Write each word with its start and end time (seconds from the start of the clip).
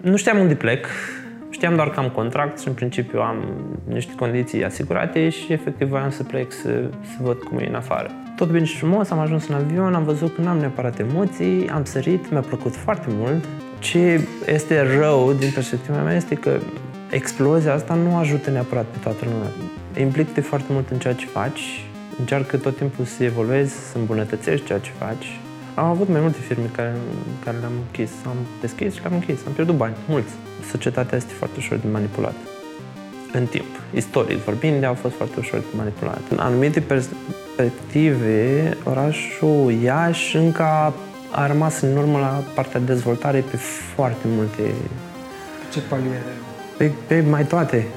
nu 0.00 0.16
știam 0.16 0.38
unde 0.38 0.54
plec, 0.54 0.86
știam 1.50 1.74
doar 1.74 1.90
că 1.90 2.00
am 2.00 2.08
contract 2.08 2.60
și 2.60 2.68
în 2.68 2.74
principiu 2.74 3.20
am 3.20 3.44
niște 3.88 4.12
condiții 4.14 4.64
asigurate 4.64 5.28
și 5.28 5.52
efectiv 5.52 5.88
voiam 5.88 6.10
să 6.10 6.22
plec 6.22 6.52
să, 6.52 6.68
să 7.02 7.16
văd 7.22 7.38
cum 7.38 7.58
e 7.58 7.66
în 7.68 7.74
afară. 7.74 8.10
Tot 8.36 8.48
bine 8.48 8.64
și 8.64 8.76
frumos, 8.76 9.10
am 9.10 9.18
ajuns 9.18 9.48
în 9.48 9.54
avion, 9.54 9.94
am 9.94 10.04
văzut 10.04 10.34
că 10.34 10.40
nu 10.40 10.48
am 10.48 10.58
neapărat 10.58 10.98
emoții, 10.98 11.68
am 11.68 11.84
sărit, 11.84 12.30
mi-a 12.30 12.40
plăcut 12.40 12.76
foarte 12.76 13.06
mult. 13.08 13.44
Ce 13.78 14.20
este 14.46 14.96
rău 14.98 15.32
din 15.32 15.50
perspectiva 15.54 16.02
mea 16.02 16.16
este 16.16 16.34
că 16.34 16.58
explozia 17.10 17.74
asta 17.74 17.94
nu 17.94 18.16
ajută 18.16 18.50
neapărat 18.50 18.84
pe 18.84 18.98
toată 19.02 19.24
lumea. 19.24 19.50
Implică-te 20.06 20.40
foarte 20.40 20.72
mult 20.72 20.90
în 20.90 20.98
ceea 20.98 21.14
ce 21.14 21.26
faci, 21.26 21.84
încearcă 22.18 22.56
tot 22.56 22.76
timpul 22.76 23.04
să 23.04 23.24
evoluezi, 23.24 23.90
să 23.90 23.98
îmbunătățești 23.98 24.66
ceea 24.66 24.78
ce 24.78 24.90
faci. 24.98 25.40
Am 25.80 25.86
avut 25.86 26.08
mai 26.08 26.20
multe 26.20 26.38
firme 26.38 26.70
care, 26.76 26.94
care 27.44 27.56
le-am 27.60 27.72
închis. 27.86 28.10
Am 28.26 28.36
deschis 28.60 28.94
și 28.94 29.00
le-am 29.00 29.12
închis. 29.12 29.46
Am 29.46 29.52
pierdut 29.52 29.76
bani, 29.76 29.94
mulți. 30.08 30.32
Societatea 30.70 31.16
este 31.16 31.32
foarte 31.32 31.54
ușor 31.58 31.78
de 31.78 31.88
manipulat. 31.92 32.34
În 33.32 33.46
timp. 33.46 33.64
Istoric 33.94 34.36
vorbind, 34.36 34.84
au 34.84 34.94
fost 34.94 35.14
foarte 35.14 35.34
ușor 35.38 35.58
de 35.58 35.76
manipulat. 35.76 36.20
În 36.30 36.38
anumite 36.38 36.80
perspective, 36.80 38.76
orașul 38.84 39.72
Iași 39.82 40.36
încă 40.36 40.62
a 41.30 41.46
rămas 41.46 41.80
în 41.80 41.96
urmă 41.96 42.18
la 42.18 42.42
partea 42.54 42.80
de 42.80 42.86
dezvoltare 42.92 43.44
pe 43.50 43.56
foarte 43.56 44.26
multe... 44.26 44.62
Ce 45.72 45.80
paliere? 45.80 46.32
Pe, 46.76 46.92
pe 47.06 47.20
mai 47.20 47.44
toate. 47.44 47.86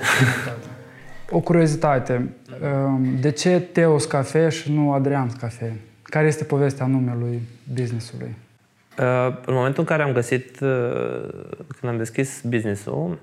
O 1.30 1.40
curiozitate. 1.40 2.30
De 3.20 3.32
ce 3.32 3.60
Teos 3.60 4.06
Cafe 4.06 4.50
și 4.50 4.72
nu 4.72 4.92
Adrian 4.92 5.30
Cafe? 5.40 5.74
Care 6.14 6.28
este 6.28 6.44
povestea 6.44 6.86
numelui 6.86 7.42
businessului? 7.74 8.36
Uh, 9.00 9.38
în 9.46 9.54
momentul 9.54 9.80
în 9.80 9.86
care 9.86 10.04
am 10.04 10.12
găsit, 10.12 10.60
uh, 10.60 11.30
când 11.80 11.92
am 11.92 11.98
deschis 11.98 12.42
businessul, 12.42 13.20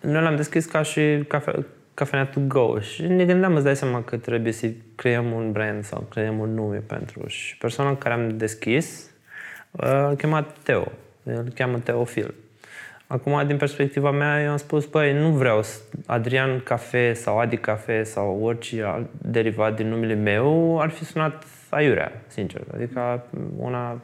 noi 0.00 0.22
l-am 0.22 0.36
deschis 0.36 0.64
ca 0.64 0.82
și 0.82 1.24
cafe, 1.28 1.66
cafenea 1.94 2.26
to 2.26 2.40
go 2.40 2.80
și 2.80 3.02
ne 3.02 3.24
gândeam, 3.24 3.54
îți 3.54 3.64
dai 3.64 3.76
seama 3.76 4.02
că 4.02 4.16
trebuie 4.16 4.52
să 4.52 4.70
creăm 4.94 5.32
un 5.32 5.52
brand 5.52 5.84
sau 5.84 6.06
creăm 6.10 6.38
un 6.38 6.54
nume 6.54 6.76
pentru. 6.76 7.26
Și 7.26 7.58
persoana 7.58 7.96
care 7.96 8.14
am 8.14 8.36
deschis 8.36 9.10
uh, 9.70 10.06
îl 10.08 10.14
chema 10.14 10.46
Teo. 10.62 10.92
Îl 11.22 11.52
cheamă 11.54 11.78
Teofil. 11.78 12.34
Acum, 13.06 13.46
din 13.46 13.56
perspectiva 13.56 14.10
mea, 14.10 14.42
eu 14.42 14.50
am 14.50 14.56
spus, 14.56 14.86
băi, 14.86 15.12
nu 15.12 15.30
vreau 15.30 15.64
Adrian 16.06 16.60
Cafe 16.60 17.12
sau 17.12 17.38
Adi 17.38 17.56
Cafe 17.56 18.02
sau 18.02 18.38
orice 18.42 18.82
alt 18.82 19.08
derivat 19.18 19.76
din 19.76 19.88
numele 19.88 20.14
meu, 20.14 20.80
ar 20.80 20.90
fi 20.90 21.04
sunat 21.04 21.44
aiurea, 21.76 22.12
sincer. 22.26 22.60
Adică 22.74 23.24
una 23.56 24.00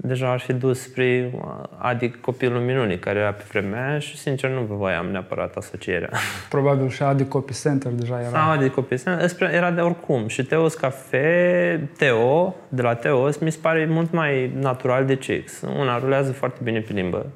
deja 0.00 0.30
ar 0.30 0.40
fi 0.40 0.52
dus 0.52 0.80
spre 0.80 1.30
Adi 1.78 2.10
copilul 2.10 2.60
minunii, 2.60 2.98
care 2.98 3.18
era 3.18 3.32
pe 3.32 3.44
vremea 3.48 3.98
și, 3.98 4.16
sincer, 4.16 4.50
nu 4.50 4.60
voiam 4.60 5.06
neapărat 5.06 5.56
asocierea. 5.56 6.10
Probabil 6.48 6.88
și 6.88 7.02
Adi 7.02 7.24
Copy 7.24 7.52
Center 7.52 7.92
deja 7.92 8.20
era. 8.20 8.28
Sau 8.28 8.50
Adi 8.50 8.68
Copy 8.68 8.96
Center, 8.96 9.54
era 9.54 9.70
de 9.70 9.80
oricum. 9.80 10.28
Și 10.28 10.44
Teos 10.44 10.74
Cafe, 10.74 11.88
Teo, 11.96 12.54
de 12.68 12.82
la 12.82 12.94
Teos, 12.94 13.38
mi 13.38 13.50
se 13.50 13.58
pare 13.62 13.86
mult 13.86 14.12
mai 14.12 14.52
natural 14.54 15.04
de 15.04 15.16
Chicks. 15.16 15.60
Una, 15.78 15.98
rulează 15.98 16.32
foarte 16.32 16.58
bine 16.62 16.80
pe 16.80 16.92
limbă. 16.92 17.26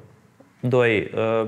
Doi, 0.59 1.11
uh, 1.15 1.47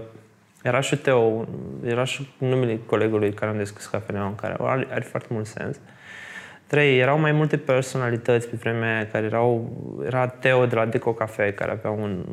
era 0.63 0.80
și 0.80 0.95
Teo, 0.95 1.47
era 1.83 2.03
și 2.03 2.30
numele 2.38 2.80
colegului 2.86 3.33
care 3.33 3.52
am 3.52 3.58
deschis 3.58 3.86
cafeneaua 3.86 4.28
în 4.28 4.36
care 4.36 4.56
are, 4.59 4.88
are 4.91 5.03
foarte 5.03 5.28
mult 5.31 5.45
sens. 5.45 5.80
Trei, 6.76 7.00
erau 7.00 7.20
mai 7.20 7.31
multe 7.31 7.58
personalități 7.58 8.50
pe 8.50 8.56
vremea 8.56 8.95
aia 8.95 9.08
care 9.08 9.26
erau, 9.26 9.72
era 10.06 10.28
Teo 10.28 10.66
de 10.66 10.76
la 10.76 10.86
Deco 10.86 11.14
Cafe, 11.14 11.54
care 11.54 11.72
avea 11.72 11.90
un, 11.90 12.26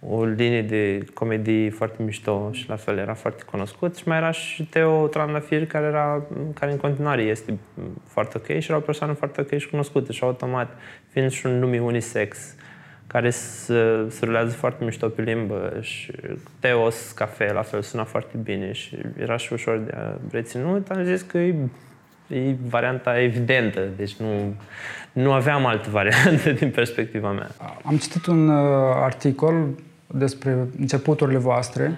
o 0.00 0.24
linie 0.24 0.62
de 0.62 1.04
comedii 1.14 1.70
foarte 1.70 2.02
mișto 2.02 2.48
și 2.52 2.68
la 2.68 2.76
fel 2.76 2.98
era 2.98 3.14
foarte 3.14 3.42
cunoscut. 3.50 3.96
Și 3.96 4.08
mai 4.08 4.16
era 4.16 4.30
și 4.30 4.64
Teo 4.64 5.06
Trandafir 5.06 5.66
care 5.66 5.86
era, 5.86 6.22
care 6.54 6.70
în 6.72 6.76
continuare 6.76 7.22
este 7.22 7.58
foarte 8.06 8.36
ok 8.36 8.58
și 8.58 8.70
era 8.70 8.76
o 8.76 8.80
persoană 8.80 9.12
foarte 9.12 9.40
ok 9.40 9.58
și 9.58 9.68
cunoscută 9.68 10.12
și 10.12 10.22
automat 10.22 10.68
fiind 11.10 11.30
și 11.30 11.46
un 11.46 11.58
nume 11.58 11.80
unisex 11.80 12.54
care 13.06 13.30
se, 13.30 14.06
se 14.08 14.24
rulează 14.24 14.50
foarte 14.50 14.84
mișto 14.84 15.08
pe 15.08 15.22
limbă 15.22 15.78
și 15.80 16.12
Teos 16.60 17.12
Cafe 17.12 17.52
la 17.52 17.62
fel 17.62 17.82
suna 17.82 18.04
foarte 18.04 18.36
bine 18.36 18.72
și 18.72 18.96
era 19.18 19.36
și 19.36 19.52
ușor 19.52 19.78
de 19.78 19.94
reținut, 20.30 20.90
am 20.90 21.04
zis 21.04 21.22
că 21.22 21.38
e 21.38 21.54
e 22.28 22.54
varianta 22.68 23.20
evidentă, 23.20 23.80
deci 23.96 24.16
nu, 24.16 24.54
nu 25.12 25.32
aveam 25.32 25.66
altă 25.66 25.88
variantă 25.90 26.50
din 26.50 26.70
perspectiva 26.70 27.30
mea. 27.30 27.50
Am 27.82 27.96
citit 27.96 28.26
un 28.26 28.48
uh, 28.48 28.56
articol 28.94 29.68
despre 30.06 30.56
începuturile 30.78 31.38
voastre. 31.38 31.92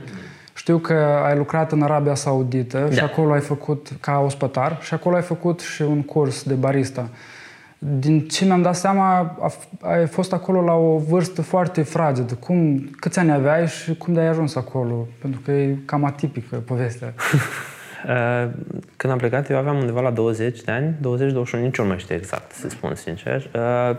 Știu 0.54 0.78
că 0.78 0.94
ai 1.24 1.36
lucrat 1.36 1.72
în 1.72 1.82
Arabia 1.82 2.14
Saudită 2.14 2.78
da. 2.78 2.94
și 2.94 3.00
acolo 3.00 3.32
ai 3.32 3.40
făcut 3.40 3.88
ca 4.00 4.18
ospătar 4.18 4.78
și 4.80 4.94
acolo 4.94 5.16
ai 5.16 5.22
făcut 5.22 5.60
și 5.60 5.82
un 5.82 6.02
curs 6.02 6.42
de 6.42 6.54
barista. 6.54 7.08
Din 7.78 8.28
ce 8.28 8.44
mi-am 8.44 8.62
dat 8.62 8.76
seama, 8.76 9.36
ai 9.80 10.06
fost 10.06 10.32
acolo 10.32 10.62
la 10.62 10.72
o 10.72 10.98
vârstă 10.98 11.42
foarte 11.42 11.82
fragedă. 11.82 12.34
Cum, 12.34 12.88
câți 12.98 13.18
ani 13.18 13.32
aveai 13.32 13.66
și 13.66 13.94
cum 13.94 14.14
de-ai 14.14 14.26
ajuns 14.26 14.54
acolo? 14.54 15.08
Pentru 15.20 15.40
că 15.44 15.50
e 15.50 15.76
cam 15.84 16.04
atipică 16.04 16.56
povestea. 16.56 17.14
Uh, 18.06 18.50
când 18.96 19.12
am 19.12 19.18
plecat, 19.18 19.50
eu 19.50 19.56
aveam 19.56 19.76
undeva 19.76 20.00
la 20.00 20.10
20 20.10 20.60
de 20.60 20.72
ani, 20.72 20.94
20-21, 21.58 21.60
nici 21.60 21.78
nu 21.78 21.84
mai 21.84 21.98
știu 21.98 22.14
exact, 22.14 22.52
să 22.52 22.68
spun 22.68 22.94
sincer. 22.94 23.50
Uh, 23.54 23.96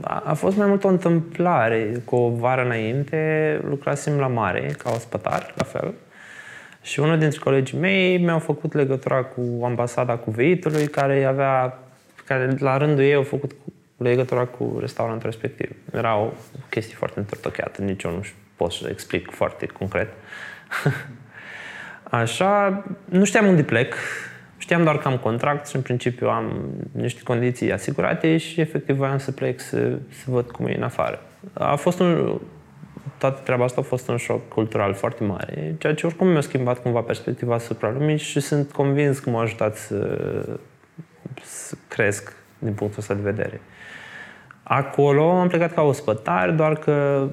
a 0.00 0.34
fost 0.34 0.56
mai 0.56 0.66
mult 0.66 0.84
o 0.84 0.88
întâmplare. 0.88 2.02
Cu 2.04 2.16
o 2.16 2.30
vară 2.30 2.64
înainte 2.64 3.60
lucrasem 3.68 4.18
la 4.18 4.26
mare, 4.26 4.74
ca 4.78 4.90
ospătar, 4.90 5.54
la 5.56 5.64
fel. 5.64 5.94
Și 6.82 7.00
unul 7.00 7.18
dintre 7.18 7.38
colegii 7.38 7.78
mei 7.78 8.18
mi-au 8.18 8.38
făcut 8.38 8.74
legătura 8.74 9.22
cu 9.22 9.64
ambasada 9.64 10.16
cuveitului, 10.16 10.86
care 10.86 11.24
avea, 11.24 11.78
care 12.24 12.54
la 12.58 12.76
rândul 12.76 13.04
ei 13.04 13.14
au 13.14 13.22
făcut 13.22 13.50
legătura 13.96 14.44
cu 14.44 14.76
restaurantul 14.80 15.30
respectiv. 15.30 15.70
Era 15.92 16.16
o 16.16 16.30
chestie 16.68 16.94
foarte 16.94 17.18
întortocheată, 17.18 17.82
nici 17.82 18.02
eu 18.02 18.10
nu 18.10 18.20
pot 18.56 18.72
să 18.72 18.88
explic 18.90 19.30
foarte 19.30 19.66
concret. 19.66 20.08
Așa, 22.12 22.84
nu 23.04 23.24
știam 23.24 23.46
unde 23.46 23.62
plec, 23.62 23.94
știam 24.58 24.82
doar 24.82 24.98
că 24.98 25.08
am 25.08 25.18
contract 25.18 25.68
și 25.68 25.76
în 25.76 25.82
principiu 25.82 26.28
am 26.28 26.70
niște 26.90 27.22
condiții 27.22 27.72
asigurate 27.72 28.36
și 28.36 28.60
efectiv 28.60 28.96
voiam 28.96 29.18
să 29.18 29.32
plec 29.32 29.60
să, 29.60 29.98
să 30.08 30.24
văd 30.26 30.50
cum 30.50 30.66
e 30.66 30.76
în 30.76 30.82
afară. 30.82 31.20
A 31.52 31.74
fost 31.74 32.00
un, 32.00 32.40
toată 33.18 33.40
treaba 33.44 33.64
asta 33.64 33.80
a 33.80 33.84
fost 33.84 34.08
un 34.08 34.16
șoc 34.16 34.48
cultural 34.48 34.94
foarte 34.94 35.24
mare, 35.24 35.74
ceea 35.78 35.94
ce 35.94 36.06
oricum 36.06 36.28
mi-a 36.28 36.40
schimbat 36.40 36.82
cumva 36.82 37.00
perspectiva 37.00 37.54
asupra 37.54 37.90
lumii 37.90 38.16
și 38.16 38.40
sunt 38.40 38.72
convins 38.72 39.18
că 39.18 39.30
m-a 39.30 39.40
ajutat 39.40 39.76
să, 39.76 40.18
să 41.42 41.74
cresc 41.88 42.36
din 42.58 42.72
punctul 42.72 43.00
ăsta 43.00 43.14
de 43.14 43.30
vedere. 43.30 43.60
Acolo 44.62 45.30
am 45.30 45.48
plecat 45.48 45.74
ca 45.74 45.82
ospătar, 45.82 46.50
doar 46.50 46.76
că 46.78 47.28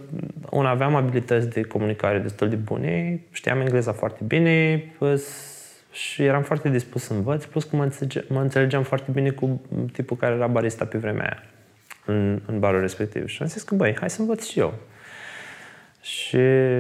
un 0.50 0.66
aveam 0.66 0.95
abilități 0.95 1.50
de 1.50 1.62
comunicare 1.62 2.17
destul 2.17 2.50
de 2.50 2.56
bune, 2.56 3.22
știam 3.31 3.59
engleza 3.59 3.91
foarte 3.91 4.23
bine 4.23 4.84
și 5.91 6.23
eram 6.23 6.41
foarte 6.41 6.69
dispus 6.69 7.03
să 7.03 7.13
învăț, 7.13 7.45
plus 7.45 7.63
că 7.63 7.75
mă, 7.75 7.84
înțelege, 7.84 8.23
mă 8.29 8.41
înțelegeam 8.41 8.84
foarte 8.84 9.12
bine 9.12 9.29
cu 9.29 9.62
tipul 9.91 10.17
care 10.17 10.35
era 10.35 10.47
barista 10.47 10.85
pe 10.85 10.97
vremea 10.97 11.23
aia, 11.23 11.44
în, 12.06 12.41
în 12.45 12.59
barul 12.59 12.79
respectiv. 12.79 13.28
Și 13.28 13.41
am 13.41 13.47
zis 13.47 13.63
că, 13.63 13.75
băi, 13.75 13.96
hai 14.00 14.09
să 14.09 14.22
învăț 14.22 14.46
și 14.46 14.59
eu. 14.59 14.73
Și 16.01 16.38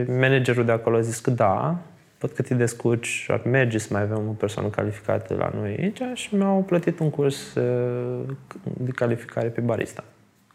managerul 0.07 0.65
de 0.65 0.71
acolo 0.71 0.97
a 0.97 1.01
zis 1.01 1.19
că 1.19 1.29
da, 1.29 1.79
văd 2.19 2.31
că 2.31 2.41
te 2.41 2.53
descurci, 2.53 3.25
ar 3.27 3.41
merge 3.45 3.77
să 3.77 3.87
mai 3.91 4.01
avem 4.01 4.27
o 4.27 4.31
persoană 4.31 4.67
calificată 4.67 5.35
la 5.35 5.51
noi 5.55 5.75
aici 5.79 6.01
și 6.13 6.35
mi-au 6.35 6.63
plătit 6.63 6.99
un 6.99 7.09
curs 7.09 7.55
uh, 7.55 8.35
de 8.63 8.91
calificare 8.91 9.47
pe 9.47 9.61
barista. 9.61 10.03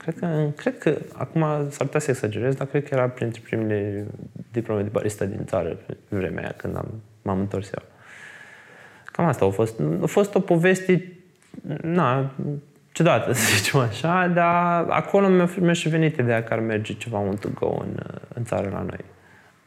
Cred 0.04 0.19
că, 0.19 0.50
cred 0.56 0.78
că 0.78 0.98
acum 1.12 1.41
s-ar 1.69 1.87
putea 1.87 2.00
să 2.00 2.10
exagerez, 2.10 2.54
dar 2.54 2.66
cred 2.66 2.88
că 2.88 2.94
era 2.94 3.09
printre 3.09 3.41
primele 3.44 4.06
diplome 4.53 4.82
de 4.82 4.88
barista 4.88 5.25
din 5.25 5.44
țară 5.44 5.69
pe 5.69 5.96
vremea 6.08 6.43
aia 6.43 6.55
când 6.56 6.76
am, 6.76 7.02
m-am 7.23 7.38
întors 7.38 7.70
eu. 7.73 7.82
Cam 9.05 9.25
asta 9.25 9.44
a 9.44 9.50
fost. 9.50 9.81
A 10.02 10.06
fost 10.06 10.34
o 10.34 10.40
poveste, 10.40 11.12
na, 11.82 12.34
ciudată, 12.93 13.32
să 13.38 13.56
zicem 13.56 13.81
așa, 13.81 14.26
dar 14.26 14.87
acolo 14.88 15.29
mi-a, 15.29 15.50
mi-a 15.61 15.73
și 15.73 15.88
venit 15.88 16.17
ideea 16.17 16.44
că 16.44 16.52
ar 16.52 16.61
merge 16.61 16.94
ceva 16.94 17.19
un 17.19 17.37
to 17.37 17.49
go 17.55 17.76
în, 17.81 18.00
în 18.34 18.44
țară 18.44 18.69
la 18.73 18.81
noi. 18.81 19.05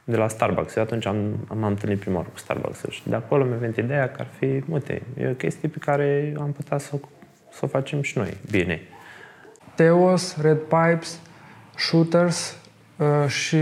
De 0.03 0.15
la 0.15 0.27
Starbucks. 0.27 0.75
Eu 0.75 0.83
atunci 0.83 1.05
am, 1.05 1.45
am 1.47 1.63
întâlnit 1.63 1.99
prima 1.99 2.15
oară 2.15 2.29
cu 2.31 2.37
Starbucks 2.37 2.83
și 2.89 3.01
de 3.09 3.15
acolo 3.15 3.43
mi-a 3.43 3.57
venit 3.57 3.77
ideea 3.77 4.09
că 4.11 4.17
ar 4.19 4.27
fi, 4.37 4.63
uite, 4.69 5.01
e 5.17 5.29
o 5.29 5.33
chestie 5.33 5.69
pe 5.69 5.77
care 5.79 6.33
am 6.39 6.51
putea 6.51 6.77
să, 6.77 6.99
să 7.51 7.59
o 7.61 7.67
facem 7.67 8.01
și 8.01 8.17
noi, 8.17 8.37
bine. 8.51 8.81
Teos, 9.77 10.37
Red 10.41 10.57
Pipes, 10.57 11.19
Shooters 11.75 12.57
uh, 12.97 13.29
și 13.29 13.57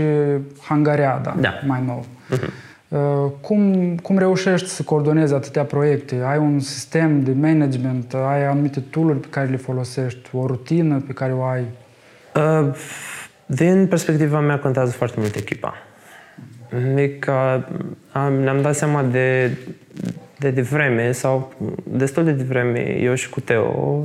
Hangariada, 0.62 1.36
da. 1.40 1.60
mai 1.66 1.82
nou. 1.86 2.06
Uh-huh. 2.34 2.48
Uh, 2.88 3.30
cum, 3.40 3.94
cum 4.02 4.18
reușești 4.18 4.68
să 4.68 4.82
coordonezi 4.82 5.34
atâtea 5.34 5.64
proiecte? 5.64 6.22
Ai 6.24 6.38
un 6.38 6.60
sistem 6.60 7.22
de 7.22 7.32
management? 7.32 8.14
Ai 8.14 8.46
anumite 8.46 8.80
tool 8.80 9.14
pe 9.14 9.26
care 9.30 9.46
le 9.46 9.56
folosești? 9.56 10.28
O 10.32 10.46
rutină 10.46 11.02
pe 11.06 11.12
care 11.12 11.32
o 11.32 11.42
ai? 11.42 11.64
Uh, 12.34 12.74
din 13.46 13.86
perspectiva 13.86 14.40
mea 14.40 14.58
contează 14.58 14.92
foarte 14.92 15.16
mult 15.20 15.34
echipa. 15.34 15.74
E 16.96 17.08
că 17.08 17.64
am, 18.12 18.32
ne-am 18.32 18.60
dat 18.60 18.74
seama 18.74 19.02
de, 19.02 19.56
de 20.38 20.50
devreme 20.50 21.12
sau 21.12 21.52
destul 21.84 22.24
de 22.24 22.32
devreme, 22.32 22.98
eu 23.00 23.14
și 23.14 23.28
cu 23.28 23.40
Teo, 23.40 24.04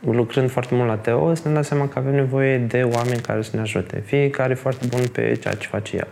lucrând 0.00 0.50
foarte 0.50 0.74
mult 0.74 0.88
la 0.88 0.96
Teo, 0.96 1.34
să 1.34 1.48
ne 1.48 1.54
dăm 1.54 1.62
seama 1.62 1.88
că 1.88 1.98
avem 1.98 2.14
nevoie 2.14 2.58
de 2.58 2.82
oameni 2.82 3.20
care 3.20 3.42
să 3.42 3.50
ne 3.54 3.60
ajute. 3.60 4.02
Fiecare 4.04 4.54
foarte 4.54 4.86
bun 4.86 5.00
pe 5.12 5.34
ceea 5.40 5.54
ce 5.54 5.66
face 5.66 5.96
el. 5.96 6.08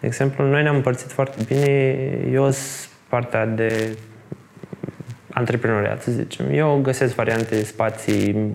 De 0.00 0.06
exemplu, 0.06 0.44
noi 0.44 0.62
ne-am 0.62 0.74
împărțit 0.74 1.10
foarte 1.10 1.42
bine. 1.46 1.98
Eu 2.32 2.50
sunt 2.50 2.90
partea 3.08 3.46
de 3.46 3.96
antreprenoriat, 5.30 6.02
să 6.02 6.10
zicem. 6.10 6.46
Eu 6.52 6.80
găsesc 6.82 7.14
variante, 7.14 7.64
spații, 7.64 8.50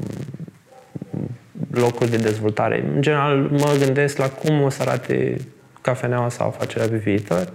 locuri 1.72 2.10
de 2.10 2.18
dezvoltare. 2.18 2.84
În 2.96 3.02
general, 3.02 3.38
mă 3.38 3.76
gândesc 3.86 4.18
la 4.18 4.30
cum 4.30 4.62
o 4.62 4.70
să 4.70 4.82
arate 4.82 5.38
cafeneaua 5.82 6.30
sau 6.30 6.48
afacerea 6.48 6.88
pe 6.88 6.96
viitor. 6.96 7.50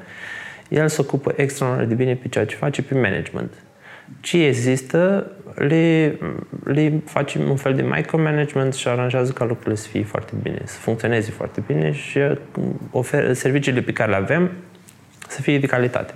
El 0.69 0.89
se 0.89 1.01
ocupă 1.01 1.33
extraordinar 1.37 1.87
de 1.89 1.95
bine 1.95 2.15
pe 2.15 2.29
ceea 2.29 2.47
ce 2.47 2.57
face 2.57 2.83
pe 2.83 2.95
management. 2.95 3.53
Ce 4.21 4.47
există, 4.47 5.31
le, 5.55 6.19
le 6.64 7.02
facem 7.05 7.50
un 7.50 7.56
fel 7.56 7.75
de 7.75 7.82
micromanagement 7.82 8.75
și 8.75 8.88
aranjează 8.88 9.32
ca 9.32 9.44
lucrurile 9.44 9.75
să 9.75 9.88
fie 9.88 10.05
foarte 10.05 10.32
bine, 10.43 10.62
să 10.64 10.79
funcționeze 10.79 11.31
foarte 11.31 11.62
bine 11.67 11.93
și 11.93 12.19
ofer, 12.91 13.35
serviciile 13.35 13.81
pe 13.81 13.93
care 13.93 14.11
le 14.11 14.17
avem 14.17 14.50
să 15.29 15.41
fie 15.41 15.58
de 15.58 15.67
calitate. 15.67 16.14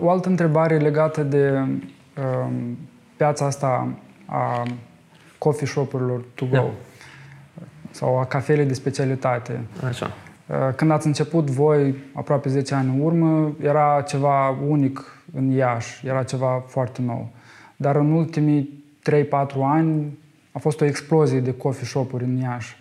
O 0.00 0.10
altă 0.10 0.28
întrebare 0.28 0.76
legată 0.76 1.22
de 1.22 1.50
um, 1.58 2.78
piața 3.16 3.44
asta 3.44 3.88
a 4.26 4.62
coffee 5.38 5.66
shop-urilor 5.66 6.24
to 6.34 6.44
go 6.44 6.56
da. 6.56 6.70
sau 7.90 8.18
a 8.18 8.24
cafelei 8.24 8.64
de 8.64 8.74
specialitate. 8.74 9.60
Așa. 9.88 10.10
Uh, 10.46 10.56
când 10.76 10.90
ați 10.90 11.06
început 11.06 11.50
voi, 11.50 11.94
aproape 12.12 12.48
10 12.48 12.74
ani 12.74 12.88
în 12.94 13.00
urmă, 13.00 13.52
era 13.62 14.04
ceva 14.08 14.48
unic 14.68 15.22
în 15.34 15.50
Iași, 15.50 16.06
era 16.06 16.22
ceva 16.22 16.64
foarte 16.66 17.00
nou. 17.02 17.28
Dar 17.80 17.96
în 17.96 18.12
ultimii 18.12 18.84
3-4 19.10 19.28
ani 19.62 20.18
a 20.52 20.58
fost 20.58 20.80
o 20.80 20.84
explozie 20.84 21.40
de 21.40 21.54
coffee 21.54 21.86
shop-uri 21.86 22.24
în 22.24 22.36
Iași. 22.36 22.76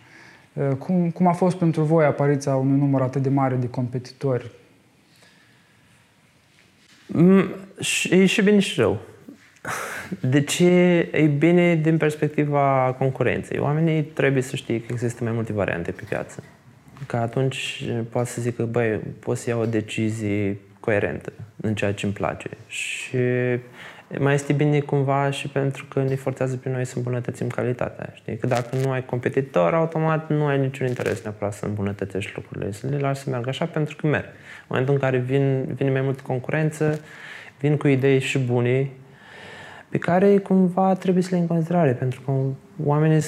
Uh, 0.54 0.75
cum, 0.78 1.10
cum 1.10 1.28
a 1.28 1.31
fost 1.31 1.56
pentru 1.56 1.81
voi 1.81 2.06
apariția 2.06 2.56
unui 2.56 2.80
număr 2.80 3.01
atât 3.01 3.22
de 3.22 3.30
mare 3.30 3.56
de 3.56 3.69
competitori? 3.69 4.51
Mm, 7.07 7.50
e 8.10 8.25
și 8.25 8.42
bine 8.42 8.60
și 8.60 8.80
rău. 8.80 9.00
De 10.34 10.42
ce 10.42 10.66
e 11.12 11.25
bine 11.25 11.75
din 11.75 11.98
perspectiva 11.98 12.96
concurenței? 12.98 13.60
Oamenii 13.60 14.04
trebuie 14.04 14.42
să 14.42 14.56
știe 14.56 14.80
că 14.81 14.86
există 14.90 15.24
mai 15.24 15.34
multe 15.34 15.54
variante 15.54 15.92
pe 15.92 16.04
piață. 16.10 16.44
Că 17.06 17.16
atunci 17.16 17.84
poate 18.10 18.30
să 18.30 18.42
zică, 18.42 18.63
băi, 18.63 19.00
pot 19.19 19.38
să 19.38 19.50
iau 19.50 19.62
o 19.62 19.66
decizie 19.66 20.57
coerentă 20.80 21.34
în 21.56 21.75
ceea 21.75 21.94
ce 21.94 22.06
îmi 22.06 22.16
place. 22.16 22.50
Și 22.68 23.18
mai 24.17 24.33
este 24.33 24.53
bine 24.53 24.79
cumva 24.79 25.29
și 25.29 25.47
pentru 25.47 25.85
că 25.85 26.01
ne 26.01 26.15
forțează 26.15 26.56
pe 26.56 26.69
noi 26.69 26.85
să 26.85 26.94
îmbunătățim 26.97 27.47
calitatea. 27.47 28.11
Știi? 28.13 28.38
Că 28.38 28.47
dacă 28.47 28.75
nu 28.83 28.91
ai 28.91 29.06
competitor, 29.06 29.73
automat 29.73 30.29
nu 30.29 30.45
ai 30.45 30.59
niciun 30.59 30.88
interes 30.88 31.21
neapărat 31.21 31.53
să 31.53 31.65
îmbunătățești 31.65 32.31
lucrurile. 32.35 32.71
Să 32.71 32.88
le 32.88 32.97
lași 32.97 33.21
să 33.21 33.29
meargă 33.29 33.50
așa 33.50 33.65
pentru 33.65 33.95
că 33.95 34.07
merg. 34.07 34.25
În 34.25 34.65
momentul 34.67 34.94
în 34.94 35.00
care 35.00 35.17
vin, 35.17 35.73
vine 35.75 35.91
mai 35.91 36.01
multă 36.01 36.21
concurență, 36.25 37.00
vin 37.59 37.77
cu 37.77 37.88
idei 37.88 38.19
și 38.19 38.39
bune 38.39 38.89
pe 39.89 39.97
care 39.97 40.38
cumva 40.38 40.94
trebuie 40.94 41.23
să 41.23 41.29
le 41.31 41.41
în 41.41 41.47
considerare, 41.47 41.91
pentru 41.91 42.21
că 42.21 42.31
oamenii 42.83 43.21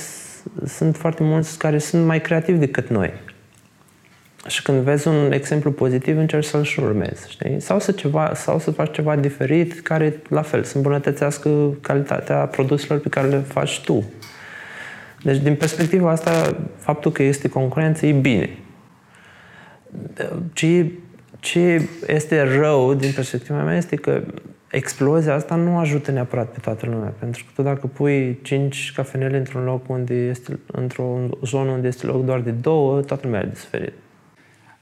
sunt 0.65 0.95
foarte 0.95 1.23
mulți 1.23 1.57
care 1.57 1.77
sunt 1.77 2.05
mai 2.05 2.21
creativi 2.21 2.57
decât 2.57 2.89
noi. 2.89 3.13
Și 4.47 4.61
când 4.61 4.81
vezi 4.81 5.07
un 5.07 5.31
exemplu 5.31 5.71
pozitiv, 5.71 6.17
încerci 6.17 6.45
să-l 6.45 6.63
și 6.63 6.79
urmezi, 6.79 7.29
știi? 7.29 7.59
Sau 7.59 7.79
să, 7.79 7.91
ceva, 7.91 8.31
sau 8.35 8.59
să 8.59 8.71
faci 8.71 8.93
ceva 8.93 9.15
diferit 9.15 9.79
care, 9.79 10.21
la 10.29 10.41
fel, 10.41 10.63
să 10.63 10.77
îmbunătățească 10.77 11.77
calitatea 11.81 12.35
produselor 12.35 13.01
pe 13.01 13.09
care 13.09 13.27
le 13.27 13.37
faci 13.37 13.81
tu. 13.81 14.03
Deci, 15.23 15.37
din 15.37 15.55
perspectiva 15.55 16.11
asta, 16.11 16.57
faptul 16.77 17.11
că 17.11 17.23
este 17.23 17.49
concurență 17.49 18.05
e 18.05 18.11
bine. 18.11 18.49
Ce, 20.53 20.91
ce 21.39 21.87
este 22.07 22.41
rău, 22.41 22.93
din 22.93 23.11
perspectiva 23.15 23.63
mea, 23.63 23.77
este 23.77 23.95
că 23.95 24.23
explozia 24.71 25.33
asta 25.33 25.55
nu 25.55 25.77
ajută 25.77 26.11
neapărat 26.11 26.51
pe 26.51 26.59
toată 26.59 26.85
lumea. 26.85 27.13
Pentru 27.19 27.43
că 27.45 27.51
tu 27.55 27.61
dacă 27.61 27.87
pui 27.87 28.39
5 28.41 28.91
cafenele 28.95 29.37
într-un 29.37 29.63
loc 29.63 29.89
unde 29.89 30.13
este, 30.13 30.59
într-o 30.65 31.19
zonă 31.45 31.71
unde 31.71 31.87
este 31.87 32.05
loc 32.05 32.25
doar 32.25 32.39
de 32.39 32.51
două, 32.51 33.01
toată 33.01 33.21
lumea 33.23 33.39
are 33.39 33.49
de 33.49 33.55
suferit. 33.55 33.93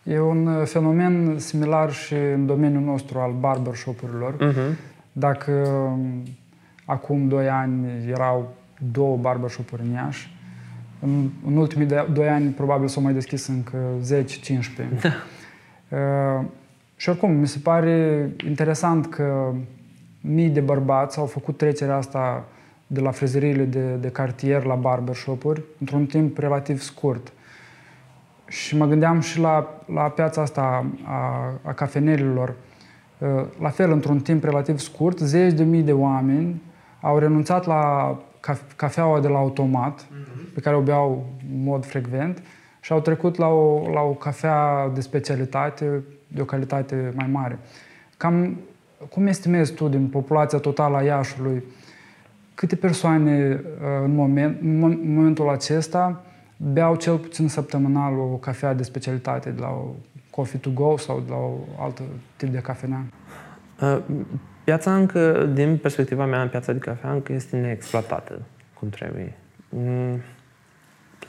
E 0.09 0.19
un 0.19 0.47
uh, 0.47 0.65
fenomen 0.65 1.39
similar 1.39 1.91
și 1.91 2.13
în 2.13 2.45
domeniul 2.45 2.83
nostru 2.83 3.19
al 3.19 3.31
barbershop-urilor. 3.39 4.33
Uh-huh. 4.35 4.77
Dacă 5.11 5.51
um, 5.51 6.23
acum 6.85 7.27
2 7.27 7.49
ani 7.49 7.87
erau 8.09 8.53
două 8.91 9.17
barbershop-uri 9.17 9.81
în 9.81 9.91
Iași, 9.91 10.37
în, 10.99 11.29
în 11.45 11.57
ultimii 11.57 11.87
2 12.13 12.29
ani 12.29 12.49
probabil 12.49 12.87
s-au 12.87 13.03
mai 13.03 13.13
deschis 13.13 13.47
încă 13.47 13.77
10-15. 14.97 15.01
Da. 15.01 15.09
Uh, 15.97 16.45
și 16.95 17.09
oricum, 17.09 17.31
mi 17.31 17.47
se 17.47 17.59
pare 17.59 18.29
interesant 18.47 19.07
că 19.07 19.53
mii 20.21 20.49
de 20.49 20.59
bărbați 20.59 21.17
au 21.17 21.25
făcut 21.25 21.57
trecerea 21.57 21.95
asta 21.95 22.45
de 22.87 22.99
la 22.99 23.11
frezeriile 23.11 23.63
de, 23.63 23.93
de 23.93 24.09
cartier 24.09 24.63
la 24.63 24.75
barbershop-uri 24.75 25.61
într-un 25.79 26.05
timp 26.05 26.37
relativ 26.37 26.81
scurt. 26.81 27.31
Și 28.49 28.77
mă 28.77 28.85
gândeam 28.85 29.19
și 29.19 29.39
la, 29.39 29.81
la 29.93 30.01
piața 30.01 30.41
asta 30.41 30.85
a, 31.05 31.53
a 31.61 31.73
cafenelilor. 31.73 32.55
Uh, 33.17 33.45
la 33.61 33.69
fel, 33.69 33.91
într-un 33.91 34.19
timp 34.19 34.43
relativ 34.43 34.79
scurt, 34.79 35.17
zeci 35.17 35.53
de 35.53 35.63
mii 35.63 35.81
de 35.81 35.93
oameni 35.93 36.61
au 37.01 37.17
renunțat 37.17 37.65
la 37.65 38.15
cafeaua 38.75 39.19
de 39.19 39.27
la 39.27 39.37
automat, 39.37 40.01
uh-huh. 40.01 40.53
pe 40.53 40.59
care 40.59 40.75
o 40.75 40.81
beau 40.81 41.25
în 41.53 41.63
mod 41.63 41.85
frecvent, 41.85 42.41
și 42.81 42.91
au 42.91 42.99
trecut 42.99 43.37
la 43.37 43.47
o, 43.47 43.89
la 43.93 44.01
o 44.01 44.11
cafea 44.11 44.89
de 44.93 45.01
specialitate, 45.01 46.03
de 46.27 46.41
o 46.41 46.45
calitate 46.45 47.13
mai 47.15 47.27
mare. 47.31 47.59
Cam 48.17 48.57
cum 49.09 49.27
estimezi 49.27 49.73
tu 49.73 49.87
din 49.87 50.07
populația 50.07 50.57
totală 50.57 50.97
a 50.97 51.01
Iașului, 51.01 51.63
câte 52.55 52.75
persoane 52.75 53.61
uh, 53.63 53.87
în, 54.03 54.15
moment, 54.15 54.61
în 54.61 54.79
momentul 55.13 55.49
acesta 55.49 56.23
beau 56.61 56.95
cel 56.95 57.17
puțin 57.17 57.47
săptămânal 57.47 58.19
o 58.19 58.23
cafea 58.23 58.73
de 58.73 58.83
specialitate 58.83 59.49
de 59.49 59.61
la 59.61 59.69
o 59.69 59.95
coffee 60.29 60.59
to 60.59 60.69
go 60.69 60.97
sau 60.97 61.19
de 61.19 61.29
la 61.29 61.37
o 61.37 61.57
altă 61.79 62.03
tip 62.35 62.49
de 62.49 62.59
cafenea? 62.59 63.05
Uh, 63.81 63.99
piața 64.63 64.95
încă, 64.95 65.45
din 65.53 65.77
perspectiva 65.77 66.25
mea, 66.25 66.47
piața 66.47 66.73
de 66.73 66.79
cafea 66.79 67.11
încă 67.11 67.33
este 67.33 67.57
neexploatată 67.57 68.41
cum 68.73 68.89
trebuie. 68.89 69.33
Mm, 69.69 70.21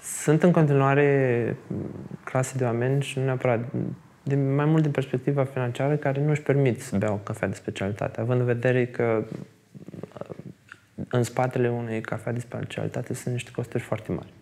sunt 0.03 0.43
în 0.43 0.51
continuare 0.51 1.57
clase 2.25 2.59
de 2.59 2.65
oameni 2.65 3.03
și 3.03 3.19
nu 3.19 3.25
neapărat 3.25 3.61
din, 4.23 4.55
mai 4.55 4.65
mult 4.65 4.83
din 4.83 4.91
perspectiva 4.91 5.45
financiară, 5.45 5.97
care 5.97 6.25
nu 6.25 6.31
își 6.31 6.43
permit 6.43 6.83
să 6.83 6.97
bea 6.97 7.13
o 7.13 7.17
cafea 7.17 7.49
de 7.49 7.55
specialitate, 7.55 8.21
având 8.21 8.41
în 8.41 8.47
vedere 8.47 8.87
că 8.87 9.25
uh, 10.19 10.37
în 11.09 11.23
spatele 11.23 11.71
unei 11.71 12.01
cafea 12.01 12.33
de 12.33 12.41
specialitate 12.41 13.15
sunt 13.15 13.35
niște 13.35 13.51
costuri 13.51 13.83
foarte 13.83 14.13
mari. 14.13 14.33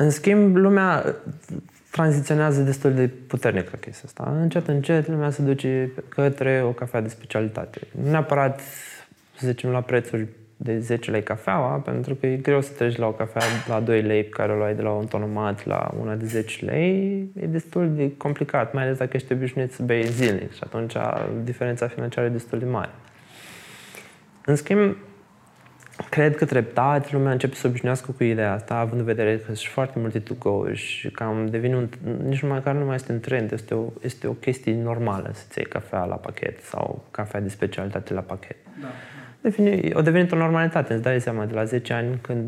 În 0.00 0.10
schimb, 0.10 0.56
lumea 0.56 1.04
uh, 1.06 1.56
tranziționează 1.90 2.60
destul 2.60 2.92
de 2.92 3.10
puternic 3.26 3.70
la 3.70 3.78
chestia 3.78 4.02
asta. 4.04 4.36
Încet, 4.40 4.68
încet, 4.68 5.08
lumea 5.08 5.30
se 5.30 5.42
duce 5.42 5.92
către 6.08 6.62
o 6.64 6.70
cafea 6.70 7.00
de 7.00 7.08
specialitate. 7.08 7.80
Nu 8.02 8.10
neapărat, 8.10 8.60
să 9.38 9.46
zicem, 9.46 9.70
la 9.70 9.80
prețuri 9.80 10.26
de 10.56 10.78
10 10.78 11.10
lei 11.10 11.22
cafeaua, 11.22 11.76
pentru 11.76 12.14
că 12.14 12.26
e 12.26 12.36
greu 12.36 12.60
să 12.60 12.72
treci 12.72 12.96
la 12.96 13.06
o 13.06 13.12
cafea 13.12 13.42
la 13.68 13.80
2 13.80 14.02
lei 14.02 14.22
pe 14.22 14.28
care 14.28 14.52
o 14.52 14.56
luai 14.56 14.74
de 14.74 14.82
la 14.82 14.90
un 14.90 15.06
tonomat 15.06 15.66
la 15.66 15.94
una 16.00 16.14
de 16.14 16.26
10 16.26 16.64
lei. 16.64 17.28
E 17.40 17.46
destul 17.46 17.94
de 17.94 18.16
complicat, 18.16 18.72
mai 18.72 18.82
ales 18.82 18.98
dacă 18.98 19.10
ești 19.16 19.32
obișnuit 19.32 19.72
să 19.72 19.82
bei 19.82 20.06
zilnic 20.06 20.52
și 20.52 20.60
atunci 20.62 20.94
diferența 21.44 21.88
financiară 21.88 22.26
e 22.26 22.30
destul 22.30 22.58
de 22.58 22.64
mare. 22.64 22.90
În 24.44 24.56
schimb, 24.56 24.96
cred 26.10 26.36
că 26.36 26.44
treptat 26.44 27.12
lumea 27.12 27.32
începe 27.32 27.54
să 27.54 27.66
obișnuiască 27.66 28.12
cu 28.12 28.24
ideea 28.24 28.52
asta, 28.52 28.74
având 28.74 29.00
în 29.00 29.06
vedere 29.06 29.36
că 29.36 29.44
sunt 29.44 29.58
foarte 29.58 29.98
multe 29.98 30.18
to 30.18 30.34
go 30.38 30.72
și 30.72 31.10
cam 31.10 31.46
devine 31.46 31.76
un, 31.76 31.88
nici 32.26 32.42
măcar 32.42 32.74
nu 32.74 32.84
mai 32.84 32.94
este 32.94 33.12
în 33.12 33.20
trend, 33.20 33.52
este 33.52 33.74
o, 33.74 33.84
este 34.00 34.26
o 34.26 34.32
chestie 34.32 34.74
normală 34.74 35.30
să-ți 35.32 35.58
iei 35.58 35.66
cafea 35.66 36.04
la 36.04 36.14
pachet 36.14 36.62
sau 36.62 37.04
cafea 37.10 37.40
de 37.40 37.48
specialitate 37.48 38.14
la 38.14 38.20
pachet. 38.20 38.56
Da 38.80 38.88
devine, 39.40 39.90
o 39.92 40.00
devenit 40.00 40.32
o 40.32 40.36
normalitate. 40.36 40.92
Îți 40.92 41.02
dai 41.02 41.20
seama, 41.20 41.44
de 41.44 41.54
la 41.54 41.64
10 41.64 41.92
ani, 41.92 42.18
când 42.20 42.46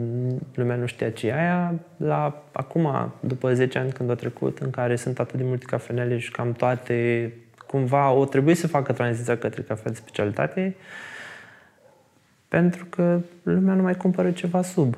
lumea 0.54 0.76
nu 0.76 0.86
știa 0.86 1.10
ce 1.10 1.26
e 1.26 1.38
aia, 1.38 1.74
la 1.96 2.42
acum, 2.52 3.12
după 3.20 3.54
10 3.54 3.78
ani 3.78 3.92
când 3.92 4.10
a 4.10 4.14
trecut, 4.14 4.58
în 4.58 4.70
care 4.70 4.96
sunt 4.96 5.18
atât 5.18 5.38
de 5.38 5.44
multe 5.44 5.64
cafenele 5.68 6.18
și 6.18 6.30
cam 6.30 6.52
toate, 6.52 7.32
cumva, 7.66 8.10
o 8.10 8.24
trebuie 8.24 8.54
să 8.54 8.66
facă 8.66 8.92
tranziția 8.92 9.36
către 9.36 9.62
cafea 9.62 9.90
de 9.90 9.96
specialitate, 9.96 10.74
pentru 12.52 12.84
că 12.84 13.20
lumea 13.42 13.74
nu 13.74 13.82
mai 13.82 13.94
cumpără 13.94 14.30
ceva 14.30 14.62
sub. 14.62 14.96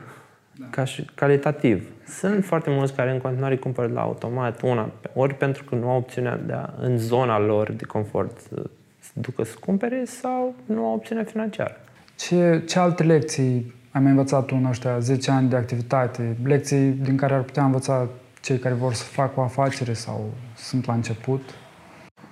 da. 0.53 0.67
ca 0.71 0.85
și 0.85 1.05
calitativ. 1.15 1.89
Sunt 2.07 2.45
foarte 2.45 2.71
mulți 2.71 2.95
care 2.95 3.11
în 3.11 3.19
continuare 3.19 3.57
cumpără 3.57 3.93
la 3.93 4.01
automat 4.01 4.63
una, 4.63 4.91
ori 5.15 5.35
pentru 5.35 5.65
că 5.65 5.75
nu 5.75 5.91
au 5.91 5.97
opțiunea 5.97 6.37
de 6.37 6.53
a, 6.53 6.71
în 6.81 6.99
zona 6.99 7.39
lor 7.39 7.73
de 7.73 7.85
confort 7.85 8.39
să, 8.39 8.63
să 8.99 9.11
ducă 9.15 9.45
să 9.45 9.55
cumpere 9.61 10.05
sau 10.05 10.55
nu 10.67 10.87
au 10.87 10.95
opțiunea 10.95 11.25
financiară. 11.25 11.77
Ce, 12.17 12.63
ce 12.67 12.79
alte 12.79 13.03
lecții 13.03 13.75
ai 13.91 14.01
mai 14.01 14.11
învățat 14.11 14.45
tu 14.47 14.57
în 14.59 14.65
ăștia 14.65 14.99
10 14.99 15.31
ani 15.31 15.49
de 15.49 15.57
activitate? 15.57 16.37
Lecții 16.45 16.89
din 16.89 17.17
care 17.17 17.35
ar 17.35 17.43
putea 17.43 17.65
învăța 17.65 18.09
cei 18.41 18.59
care 18.59 18.75
vor 18.75 18.93
să 18.95 19.05
facă 19.05 19.41
o 19.41 19.43
afacere 19.43 19.93
sau 19.93 20.31
sunt 20.57 20.87
la 20.87 20.93
început? 20.93 21.43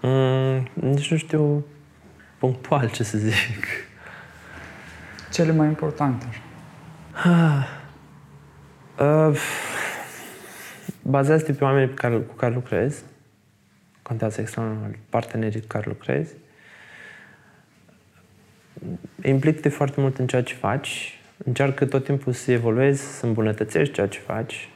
Mm, 0.02 0.68
nici 0.74 1.10
nu 1.10 1.16
știu 1.16 1.64
punctual 2.38 2.90
ce 2.90 3.02
să 3.02 3.18
zic. 3.18 3.90
Cele 5.32 5.52
mai 5.52 5.66
importante. 5.66 6.26
Ah. 7.24 7.66
Uh, 8.98 9.38
bazează-te 11.02 11.52
pe 11.52 11.64
oamenii 11.64 11.88
pe 11.88 11.94
care, 11.94 12.16
cu 12.18 12.34
care 12.34 12.54
lucrezi. 12.54 13.02
Contează 14.02 14.40
extraordinar 14.40 14.98
partenerii 15.08 15.60
cu 15.60 15.66
care 15.66 15.84
lucrezi. 15.88 16.32
Implică-te 19.24 19.68
foarte 19.68 20.00
mult 20.00 20.18
în 20.18 20.26
ceea 20.26 20.42
ce 20.42 20.54
faci. 20.54 21.20
Încearcă 21.44 21.86
tot 21.86 22.04
timpul 22.04 22.32
să 22.32 22.52
evoluezi, 22.52 23.18
să 23.18 23.26
îmbunătățești 23.26 23.94
ceea 23.94 24.06
ce 24.06 24.18
faci 24.18 24.68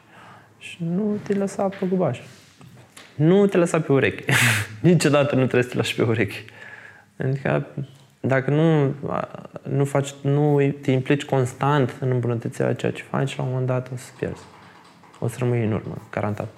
și 0.59 0.77
nu 0.85 1.19
te 1.23 1.35
lăsa 1.35 1.69
pe 1.69 1.87
gubaș. 1.87 2.21
Nu 3.15 3.47
te 3.47 3.57
lăsa 3.57 3.81
pe 3.81 3.93
urechi. 3.93 4.25
Niciodată 4.81 5.35
nu 5.35 5.41
trebuie 5.41 5.63
să 5.63 5.69
te 5.69 5.77
lași 5.77 5.95
pe 5.95 6.03
urechi. 6.03 6.45
Adică 7.17 7.67
dacă 8.27 8.51
nu, 8.51 8.95
nu, 9.63 9.85
faci, 9.85 10.15
nu 10.21 10.75
te 10.81 10.91
implici 10.91 11.25
constant 11.25 11.97
în 12.01 12.11
îmbunătățirea 12.11 12.75
ceea 12.75 12.93
ce 12.93 13.03
faci, 13.03 13.37
la 13.37 13.43
un 13.43 13.49
moment 13.49 13.67
dat 13.67 13.91
o 13.93 13.97
să 13.97 14.11
pierzi. 14.19 14.43
O 15.19 15.29
să 15.29 15.37
rămâi 15.39 15.65
în 15.65 15.73
urmă, 15.73 15.99
garantat. 16.11 16.49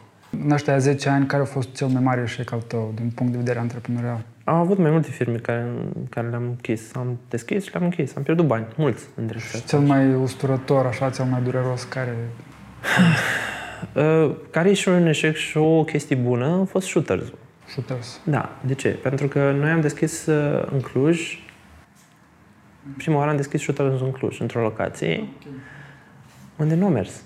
În 0.44 0.50
ăștia 0.50 0.78
10 0.78 1.08
ani, 1.08 1.26
care 1.26 1.42
a 1.42 1.44
fost 1.44 1.74
cel 1.74 1.86
mai 1.86 2.02
mare 2.02 2.20
eșec 2.20 2.52
al 2.52 2.60
tău, 2.60 2.92
din 2.94 3.10
punct 3.14 3.32
de 3.32 3.38
vedere 3.38 3.58
antreprenorial? 3.58 4.20
Am 4.44 4.54
avut 4.54 4.78
mai 4.78 4.90
multe 4.90 5.10
firme 5.10 5.36
care, 5.36 5.66
care 6.10 6.28
le-am 6.28 6.42
închis. 6.42 6.94
Am 6.94 7.18
deschis 7.28 7.64
și 7.64 7.70
le-am 7.72 7.84
închis. 7.84 8.16
Am 8.16 8.22
pierdut 8.22 8.46
bani, 8.46 8.66
mulți 8.76 9.04
în 9.14 9.26
direcția 9.26 9.58
Cel 9.58 9.78
mai 9.78 10.14
usturător, 10.14 10.86
așa, 10.86 11.10
cel 11.10 11.24
mai 11.24 11.40
dureros, 11.42 11.82
care... 11.82 12.16
Uh, 13.94 14.34
care 14.50 14.70
e 14.70 14.72
și 14.72 14.88
un 14.88 15.06
eșec 15.06 15.34
și 15.34 15.56
o 15.56 15.84
chestie 15.84 16.16
bună 16.16 16.58
a 16.60 16.64
fost 16.64 16.86
shooters 16.86 17.32
Shooters. 17.68 18.20
Da. 18.24 18.56
De 18.60 18.74
ce? 18.74 18.88
Pentru 18.88 19.28
că 19.28 19.54
noi 19.58 19.70
am 19.70 19.80
deschis 19.80 20.26
uh, 20.26 20.68
în 20.72 20.80
Cluj 20.80 21.38
prima 22.96 23.16
oară 23.16 23.30
am 23.30 23.36
deschis 23.36 23.60
Shooters 23.60 24.00
în 24.00 24.10
Cluj, 24.10 24.40
într-o 24.40 24.62
locație 24.62 25.12
okay. 25.12 25.52
unde 26.56 26.74
nu 26.74 26.86
a 26.86 26.88
mers. 26.88 27.22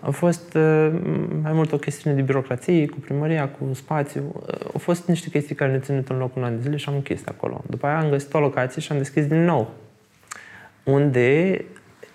A 0.00 0.10
fost 0.10 0.54
uh, 0.54 0.92
mai 1.42 1.52
mult 1.52 1.72
o 1.72 1.76
chestiune 1.76 2.16
de 2.16 2.22
birocrație, 2.22 2.86
cu 2.86 2.98
primăria, 2.98 3.48
cu 3.48 3.74
spațiu. 3.74 4.22
Uh, 4.34 4.64
au 4.72 4.78
fost 4.78 5.08
niște 5.08 5.30
chestii 5.30 5.54
care 5.54 5.72
ne 5.72 5.78
ținut 5.78 6.08
în 6.08 6.18
loc 6.18 6.36
un 6.36 6.44
an 6.44 6.56
de 6.56 6.62
zile 6.62 6.76
și 6.76 6.88
am 6.88 6.94
închis 6.94 7.22
acolo. 7.26 7.64
După 7.66 7.86
aia 7.86 7.98
am 7.98 8.08
găsit 8.08 8.34
o 8.34 8.38
locație 8.38 8.80
și 8.80 8.92
am 8.92 8.98
deschis 8.98 9.26
din 9.26 9.44
nou. 9.44 9.70
Unde 10.84 11.64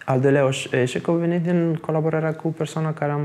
al 0.06 0.20
doilea 0.20 0.50
eșec 0.72 1.08
a 1.08 1.12
venit 1.12 1.42
din 1.42 1.76
colaborarea 1.76 2.34
cu 2.34 2.48
persoana 2.48 2.94
care 2.94 3.12
am 3.12 3.24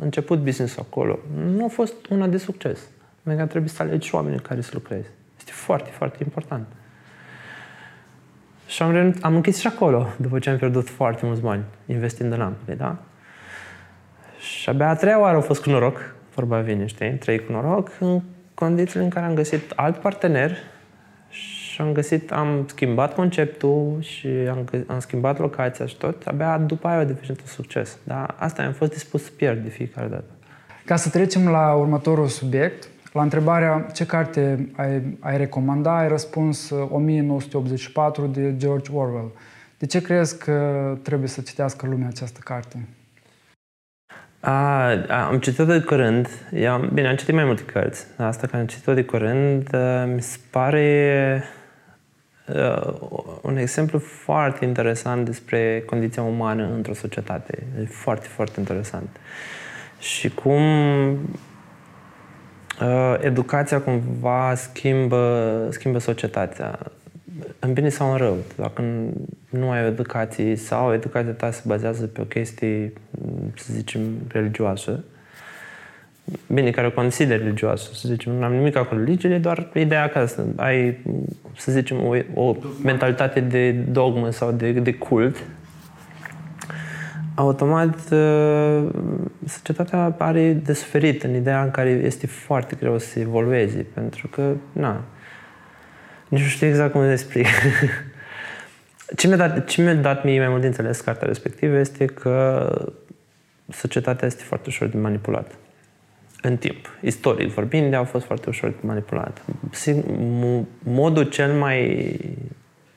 început 0.00 0.38
business 0.38 0.78
acolo. 0.78 1.18
Nu 1.56 1.64
a 1.64 1.68
fost 1.68 1.94
una 2.10 2.26
de 2.26 2.36
succes. 2.36 2.80
Mega 3.22 3.46
trebuie 3.46 3.70
să 3.70 3.82
alegi 3.82 4.14
oamenii 4.14 4.38
care 4.38 4.60
să 4.60 4.70
lucrezi. 4.72 5.08
Este 5.38 5.50
foarte, 5.52 5.90
foarte 5.90 6.18
important. 6.24 6.66
Și 8.74 8.82
am, 8.82 8.92
renunț, 8.92 9.18
am 9.20 9.34
închis 9.34 9.58
și 9.58 9.66
acolo, 9.66 10.06
după 10.16 10.38
ce 10.38 10.50
am 10.50 10.56
pierdut 10.56 10.88
foarte 10.88 11.26
mulți 11.26 11.40
bani 11.40 11.62
investind 11.86 12.32
în 12.32 12.40
ambele, 12.40 12.76
da? 12.76 12.96
Și 14.38 14.68
abia 14.68 14.88
a 14.88 14.94
treia 14.94 15.20
oară 15.20 15.36
a 15.36 15.40
fost 15.40 15.62
cu 15.62 15.70
noroc, 15.70 16.14
vorba 16.34 16.60
vine, 16.60 16.86
știi? 16.86 17.10
Trei 17.10 17.44
cu 17.44 17.52
noroc, 17.52 17.90
în 18.00 18.22
condițiile 18.54 19.04
în 19.04 19.10
care 19.10 19.26
am 19.26 19.34
găsit 19.34 19.70
alt 19.76 19.96
partener 19.96 20.56
și 21.28 21.80
am 21.80 21.92
găsit, 21.92 22.32
am 22.32 22.64
schimbat 22.68 23.14
conceptul 23.14 23.96
și 24.00 24.28
am, 24.28 24.68
am 24.86 24.98
schimbat 24.98 25.38
locația 25.38 25.86
și 25.86 25.96
tot, 25.96 26.26
abia 26.26 26.58
după 26.58 26.86
aia 26.86 26.98
a 26.98 27.04
devenit 27.04 27.40
un 27.40 27.46
succes. 27.46 27.98
Dar 28.04 28.34
asta 28.38 28.62
am 28.62 28.72
fost 28.72 28.92
dispus 28.92 29.24
să 29.24 29.30
pierd 29.36 29.62
de 29.62 29.68
fiecare 29.68 30.06
dată. 30.06 30.30
Ca 30.84 30.96
să 30.96 31.08
trecem 31.08 31.48
la 31.48 31.72
următorul 31.72 32.26
subiect, 32.26 32.88
la 33.14 33.22
întrebarea 33.22 33.86
ce 33.92 34.06
carte 34.06 34.68
ai, 34.76 35.18
ai 35.20 35.36
recomanda, 35.36 35.98
ai 35.98 36.08
răspuns 36.08 36.70
1984 36.70 38.22
uh, 38.22 38.30
de 38.32 38.56
George 38.56 38.92
Orwell. 38.92 39.32
De 39.78 39.86
ce 39.86 40.02
crezi 40.02 40.38
că 40.38 40.98
trebuie 41.02 41.28
să 41.28 41.40
citească 41.40 41.86
lumea 41.86 42.08
această 42.08 42.40
carte? 42.44 42.88
A, 44.40 44.90
am 45.28 45.38
citit-o 45.38 45.64
de 45.64 45.80
curând. 45.80 46.28
Eu, 46.52 46.90
bine, 46.92 47.08
am 47.08 47.16
citit 47.16 47.34
mai 47.34 47.44
multe 47.44 47.62
cărți. 47.62 48.06
Asta 48.16 48.46
că 48.46 48.56
am 48.56 48.66
citit-o 48.66 48.94
de 48.94 49.04
curând 49.04 49.68
uh, 49.74 50.12
mi 50.14 50.22
se 50.22 50.38
pare 50.50 51.44
uh, 52.46 52.94
un 53.42 53.56
exemplu 53.56 53.98
foarte 53.98 54.64
interesant 54.64 55.24
despre 55.24 55.82
condiția 55.86 56.22
umană 56.22 56.70
într-o 56.74 56.94
societate. 56.94 57.66
E 57.80 57.84
foarte, 57.84 58.26
foarte 58.26 58.60
interesant. 58.60 59.08
Și 59.98 60.30
cum 60.30 60.62
Uh, 60.62 61.53
educația 63.20 63.80
cumva 63.80 64.54
schimbă, 64.54 65.66
schimbă 65.70 65.98
societatea. 65.98 66.78
În 67.58 67.72
bine 67.72 67.88
sau 67.88 68.10
în 68.10 68.16
rău. 68.16 68.36
Dacă 68.56 68.82
nu 69.50 69.70
ai 69.70 69.86
educație 69.86 70.56
sau 70.56 70.92
educația 70.92 71.32
ta 71.32 71.50
se 71.50 71.62
bazează 71.66 72.06
pe 72.06 72.20
o 72.20 72.24
chestie, 72.24 72.92
să 73.54 73.72
zicem, 73.72 74.00
religioasă, 74.28 75.04
bine, 76.46 76.70
care 76.70 76.86
o 76.86 76.90
consider 76.90 77.38
religioasă, 77.38 77.90
să 77.92 78.08
zicem, 78.08 78.32
nu 78.32 78.44
am 78.44 78.52
nimic 78.52 78.76
cu 78.76 78.94
religiile, 78.94 79.38
doar 79.38 79.70
ideea 79.74 80.08
că 80.08 80.24
să 80.26 80.44
ai, 80.56 80.98
să 81.56 81.72
zicem, 81.72 81.96
o, 82.04 82.16
o 82.34 82.56
mentalitate 82.82 83.40
de 83.40 83.70
dogmă 83.70 84.30
sau 84.30 84.52
de, 84.52 84.72
de 84.72 84.94
cult, 84.94 85.36
automat 87.34 87.98
uh, 88.10 88.84
societatea 89.46 90.14
are 90.18 90.52
de 90.52 90.72
suferit 90.72 91.22
în 91.22 91.34
ideea 91.34 91.62
în 91.62 91.70
care 91.70 91.88
este 91.88 92.26
foarte 92.26 92.76
greu 92.80 92.98
să 92.98 93.18
evolueze, 93.18 93.86
pentru 93.94 94.28
că, 94.28 94.52
na, 94.72 95.04
nici 96.28 96.40
nu 96.40 96.46
știu 96.46 96.66
exact 96.66 96.92
cum 96.92 97.00
să 97.00 97.10
explic. 97.10 97.46
ce, 99.16 99.26
mi-a 99.26 99.36
dat, 99.36 99.64
ce 99.64 99.82
mi-a 99.82 99.94
dat 99.94 100.24
mie 100.24 100.38
mai 100.38 100.48
mult 100.48 100.60
de 100.60 100.66
înțeles 100.66 101.00
cartea 101.00 101.26
respectivă 101.26 101.76
este 101.76 102.04
că 102.04 102.68
societatea 103.68 104.26
este 104.26 104.42
foarte 104.42 104.68
ușor 104.68 104.88
de 104.88 104.98
manipulat. 104.98 105.54
În 106.42 106.56
timp. 106.56 106.98
Istoric 107.00 107.48
vorbind, 107.48 107.94
a 107.94 108.04
fost 108.04 108.24
foarte 108.24 108.48
ușor 108.48 108.70
de 108.70 108.76
manipulat. 108.80 109.42
Modul 110.82 111.24
cel 111.24 111.52
mai 111.52 112.18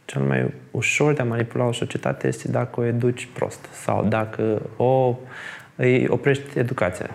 cel 0.08 0.22
mai 0.22 0.54
ușor 0.72 1.14
de 1.14 1.22
a 1.22 1.26
manipula 1.26 1.66
o 1.66 1.72
societate 1.72 2.28
este 2.28 2.52
dacă 2.52 2.80
o 2.80 2.84
educi 2.84 3.28
prost 3.34 3.66
sau 3.72 4.06
dacă 4.06 4.62
o, 4.78 5.16
îi 5.78 6.08
oprești 6.08 6.60
educația. 6.60 7.10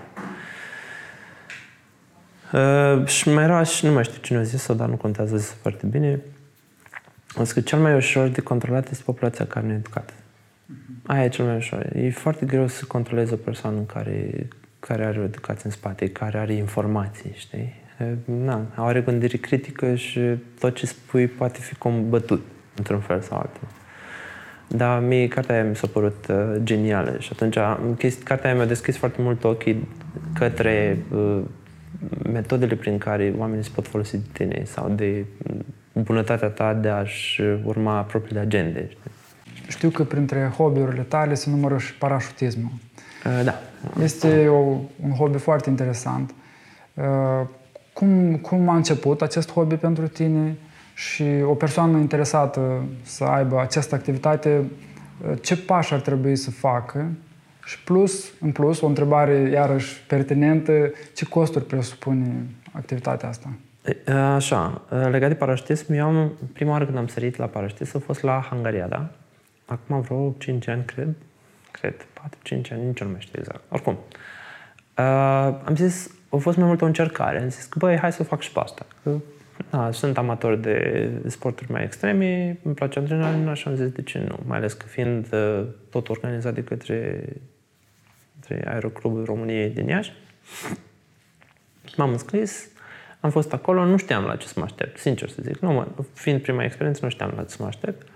Uh, 2.52 3.06
și 3.06 3.28
mai 3.28 3.44
era 3.44 3.62
și 3.62 3.86
nu 3.86 3.92
mai 3.92 4.04
știu 4.04 4.20
cine 4.20 4.38
a 4.38 4.42
zis-o, 4.42 4.74
dar 4.74 4.88
nu 4.88 4.96
contează 4.96 5.36
zis 5.36 5.56
foarte 5.60 5.86
bine. 5.86 6.20
Am 7.36 7.44
zis 7.44 7.52
că 7.52 7.60
cel 7.60 7.78
mai 7.78 7.94
ușor 7.94 8.28
de 8.28 8.40
controlat 8.40 8.90
este 8.90 9.02
populația 9.04 9.46
care 9.46 9.66
nu 9.66 9.72
e 9.72 9.76
educată. 9.76 10.12
Aia 11.06 11.24
e 11.24 11.28
cel 11.28 11.44
mai 11.44 11.56
ușor. 11.56 11.86
E 11.94 12.10
foarte 12.10 12.46
greu 12.46 12.66
să 12.66 12.84
controlezi 12.84 13.32
o 13.32 13.36
persoană 13.36 13.80
care, 13.80 14.48
care 14.80 15.04
are 15.04 15.20
o 15.20 15.22
educație 15.22 15.62
în 15.64 15.70
spate, 15.70 16.08
care 16.08 16.38
are 16.38 16.52
informații, 16.52 17.32
știi? 17.34 17.80
Na, 18.24 18.66
are 18.74 19.00
gândire 19.00 19.36
critică 19.36 19.94
și 19.94 20.20
tot 20.58 20.74
ce 20.74 20.86
spui 20.86 21.26
poate 21.26 21.58
fi 21.58 21.74
combătut 21.74 22.44
într-un 22.76 23.00
fel 23.00 23.20
sau 23.20 23.38
altul. 23.38 23.68
Dar 24.76 25.00
mie 25.00 25.28
cartea 25.28 25.54
aia 25.54 25.64
mi 25.64 25.76
s-a 25.76 25.86
părut 25.86 26.26
uh, 26.28 26.36
genială 26.62 27.16
și 27.18 27.28
atunci 27.32 27.56
chesti, 27.98 28.24
cartea 28.24 28.48
aia 28.50 28.58
mi-a 28.58 28.66
deschis 28.66 28.96
foarte 28.96 29.22
mult 29.22 29.44
ochii 29.44 29.88
către 30.34 30.98
uh, 31.14 31.40
metodele 32.32 32.74
prin 32.74 32.98
care 32.98 33.34
oamenii 33.38 33.64
se 33.64 33.70
pot 33.74 33.86
folosi 33.86 34.16
de 34.16 34.26
tine 34.32 34.62
sau 34.64 34.88
de 34.88 35.24
bunătatea 35.92 36.48
ta 36.48 36.74
de 36.74 36.88
a-și 36.88 37.42
urma 37.64 38.02
propriile 38.02 38.40
agende. 38.40 38.88
Știu 39.68 39.88
că 39.90 40.04
printre 40.04 40.52
hobby-urile 40.56 41.02
tale 41.02 41.34
se 41.34 41.50
numără 41.50 41.78
și 41.78 41.94
parașutismul. 41.94 42.70
Uh, 43.26 43.44
da. 43.44 43.54
Este 44.02 44.48
o, 44.48 44.58
un 45.02 45.10
hobby 45.18 45.38
foarte 45.38 45.70
interesant. 45.70 46.34
Uh, 46.94 47.46
cum, 47.92 48.36
cum 48.36 48.68
a 48.68 48.76
început 48.76 49.22
acest 49.22 49.52
hobby 49.52 49.74
pentru 49.74 50.08
tine? 50.08 50.56
Și 51.10 51.24
o 51.44 51.54
persoană 51.54 51.98
interesată 51.98 52.84
să 53.02 53.24
aibă 53.24 53.60
această 53.60 53.94
activitate, 53.94 54.70
ce 55.40 55.56
pași 55.56 55.94
ar 55.94 56.00
trebui 56.00 56.36
să 56.36 56.50
facă 56.50 57.10
și 57.64 57.82
plus, 57.84 58.32
în 58.40 58.52
plus, 58.52 58.80
o 58.80 58.86
întrebare 58.86 59.34
iarăși 59.34 60.00
pertinentă, 60.00 60.90
ce 61.14 61.24
costuri 61.24 61.64
presupune 61.64 62.46
activitatea 62.72 63.28
asta? 63.28 63.48
Așa, 64.34 64.82
legat 65.10 65.28
de 65.28 65.34
parașutism, 65.34 65.92
eu 65.92 66.06
am, 66.06 66.32
prima 66.52 66.70
oară 66.70 66.84
când 66.84 66.96
am 66.96 67.06
sărit 67.06 67.36
la 67.36 67.46
parașutism 67.46 67.96
a 67.96 68.00
fost 68.00 68.22
la 68.22 68.46
Hungariada. 68.50 69.10
Acum 69.64 70.00
vreo 70.00 70.34
5 70.38 70.68
ani, 70.68 70.84
cred. 70.84 71.08
cred, 71.70 71.94
4-5 71.94 72.72
ani, 72.72 72.84
nici 72.86 73.00
nu 73.00 73.08
mai 73.08 73.20
știu 73.20 73.38
exact. 73.38 73.60
Oricum, 73.68 73.98
uh, 74.98 75.04
am 75.64 75.74
zis, 75.74 76.10
a 76.28 76.36
fost 76.36 76.56
mai 76.56 76.66
mult 76.66 76.82
o 76.82 76.86
încercare. 76.86 77.40
Am 77.40 77.48
zis 77.48 77.64
că, 77.64 77.78
băi, 77.78 77.96
hai 77.96 78.12
să 78.12 78.22
fac 78.22 78.40
și 78.40 78.52
pe 78.52 78.60
asta. 78.60 78.86
Că, 79.02 79.10
da, 79.70 79.90
sunt 79.92 80.18
amator 80.18 80.56
de 80.56 81.10
sporturi 81.26 81.70
mai 81.70 81.82
extreme, 81.82 82.58
îmi 82.62 82.74
place 82.74 82.98
adrenalina 82.98 83.54
și 83.54 83.68
am 83.68 83.74
zis, 83.74 83.88
de 83.88 84.02
ce 84.02 84.18
nu? 84.28 84.38
Mai 84.46 84.58
ales 84.58 84.72
că 84.72 84.86
fiind 84.86 85.26
uh, 85.32 85.64
tot 85.90 86.08
organizat 86.08 86.54
de 86.54 86.64
către, 86.64 87.24
către 88.40 88.70
Aeroclubul 88.70 89.24
României 89.24 89.70
din 89.70 89.86
Iași, 89.86 90.12
m-am 91.96 92.10
înscris, 92.10 92.68
am 93.20 93.30
fost 93.30 93.52
acolo, 93.52 93.84
nu 93.84 93.96
știam 93.96 94.24
la 94.24 94.36
ce 94.36 94.46
să 94.46 94.54
mă 94.56 94.64
aștept, 94.64 94.98
sincer 94.98 95.28
să 95.28 95.38
zic. 95.42 95.58
Nu, 95.58 95.72
mă, 95.72 95.86
fiind 96.12 96.40
prima 96.40 96.64
experiență, 96.64 97.00
nu 97.02 97.10
știam 97.10 97.32
la 97.36 97.42
ce 97.42 97.48
să 97.48 97.56
mă 97.60 97.66
aștept. 97.66 98.06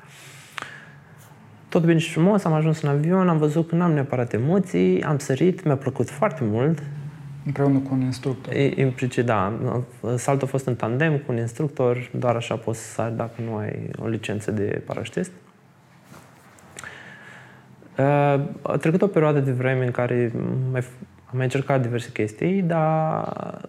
Tot 1.68 1.84
bine 1.84 1.98
și 1.98 2.10
frumos, 2.10 2.44
am 2.44 2.52
ajuns 2.52 2.82
în 2.82 2.88
avion, 2.88 3.28
am 3.28 3.38
văzut 3.38 3.68
că 3.68 3.74
n-am 3.74 3.92
neapărat 3.92 4.32
emoții, 4.32 5.02
am 5.02 5.18
sărit, 5.18 5.64
mi-a 5.64 5.76
plăcut 5.76 6.10
foarte 6.10 6.44
mult. 6.44 6.82
Împreună 7.46 7.78
cu 7.78 7.94
un 7.94 8.00
instructor. 8.00 8.54
Implicit, 8.54 9.24
da. 9.24 9.52
Saltul 10.16 10.46
a 10.46 10.50
fost 10.50 10.66
în 10.66 10.74
tandem 10.74 11.18
cu 11.18 11.32
un 11.32 11.36
instructor, 11.36 12.10
doar 12.18 12.36
așa 12.36 12.56
poți 12.56 12.78
să 12.78 12.90
sari 12.90 13.16
dacă 13.16 13.42
nu 13.42 13.56
ai 13.56 13.90
o 13.98 14.06
licență 14.06 14.50
de 14.50 14.82
paraștist. 14.86 15.30
Uh, 17.98 18.04
a 18.62 18.76
trecut 18.80 19.02
o 19.02 19.06
perioadă 19.06 19.40
de 19.40 19.52
vreme 19.52 19.84
în 19.84 19.90
care 19.90 20.32
mai, 20.70 20.80
am 21.26 21.32
mai 21.36 21.44
încercat 21.44 21.82
diverse 21.82 22.10
chestii, 22.12 22.62
dar 22.62 23.68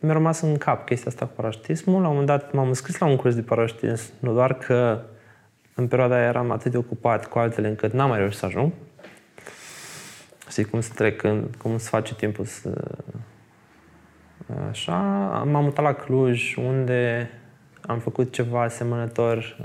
mi-a 0.00 0.12
rămas 0.12 0.40
în 0.40 0.56
cap 0.56 0.86
chestia 0.86 1.10
asta 1.10 1.26
cu 1.26 1.32
parașutismul. 1.36 2.00
La 2.00 2.08
un 2.08 2.16
moment 2.16 2.26
dat 2.26 2.52
m-am 2.52 2.68
înscris 2.68 2.98
la 2.98 3.06
un 3.06 3.16
curs 3.16 3.34
de 3.34 3.42
parașutism, 3.42 4.12
nu 4.18 4.32
doar 4.32 4.54
că 4.54 5.02
în 5.74 5.86
perioada 5.86 6.14
aia 6.14 6.24
eram 6.24 6.50
atât 6.50 6.70
de 6.70 6.76
ocupat 6.76 7.26
cu 7.26 7.38
altele 7.38 7.68
încât 7.68 7.92
n-am 7.92 8.08
mai 8.08 8.18
reușit 8.18 8.38
să 8.38 8.46
ajung. 8.46 8.72
Știi 10.48 10.64
cum 10.64 10.80
se 10.80 10.92
trec, 10.94 11.22
cum 11.58 11.78
se 11.78 11.88
face 11.88 12.14
timpul 12.14 12.44
să... 12.44 12.94
Așa, 14.70 14.96
m-am 15.50 15.64
mutat 15.64 15.84
la 15.84 15.92
Cluj, 15.92 16.54
unde 16.56 17.30
am 17.86 17.98
făcut 17.98 18.32
ceva 18.32 18.62
asemănător, 18.62 19.56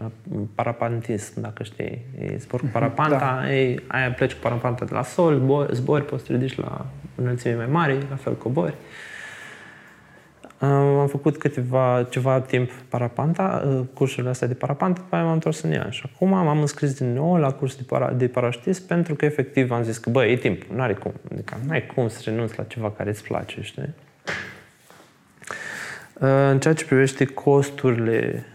parapantism, 0.56 1.42
dacă 1.42 1.64
știi. 1.64 2.06
E 2.20 2.38
sport 2.38 2.62
cu 2.62 2.68
mhm, 2.68 2.80
parapanta, 2.80 3.40
da. 3.42 3.54
ei, 3.54 3.80
aia 3.88 4.12
pleci 4.12 4.34
cu 4.34 4.40
parapanta 4.42 4.86
de 4.86 4.94
la 4.94 5.04
sol, 5.04 5.36
zbori, 5.36 5.76
zbori 5.76 6.06
poți 6.06 6.22
să 6.22 6.28
te 6.28 6.38
ridici 6.38 6.58
la 6.58 6.86
înălțime 7.16 7.56
mai 7.56 7.68
mari, 7.68 8.06
la 8.10 8.16
fel 8.16 8.36
cobori. 8.36 8.74
Am 10.62 11.08
făcut 11.08 11.38
câteva, 11.38 12.08
ceva 12.10 12.42
timp 12.42 12.72
parapanta, 12.72 13.64
uh, 13.66 13.86
cursurile 13.94 14.30
astea 14.30 14.48
de 14.48 14.54
parapanta, 14.54 15.02
după 15.02 15.16
aia 15.16 15.24
m-am 15.24 15.34
întors 15.34 15.62
în 15.62 15.72
ea. 15.72 15.90
Și 15.90 16.10
acum 16.14 16.30
m-am 16.30 16.60
înscris 16.60 16.94
din 16.94 17.14
nou 17.14 17.36
la 17.36 17.52
curs 17.52 17.76
de, 17.76 17.84
para, 17.88 18.12
de 18.12 18.28
parașutism 18.28 18.88
pentru 18.88 19.16
că 19.16 19.26
efectiv 19.26 19.72
am 19.72 19.84
zis 19.84 19.98
că, 19.98 20.10
bă, 20.10 20.26
e 20.26 20.36
timp, 20.36 20.64
nu 20.74 20.82
are 20.82 20.94
cum. 20.94 21.14
Adică 21.32 21.58
nu 21.66 21.72
ai 21.72 21.86
cum 21.86 22.08
să 22.08 22.22
renunți 22.24 22.58
la 22.58 22.64
ceva 22.64 22.92
care 22.92 23.10
îți 23.10 23.24
place, 23.24 23.62
știi? 23.62 23.94
Uh, 26.14 26.30
în 26.50 26.60
ceea 26.60 26.74
ce 26.74 26.86
privește 26.86 27.26
costurile 27.26 28.46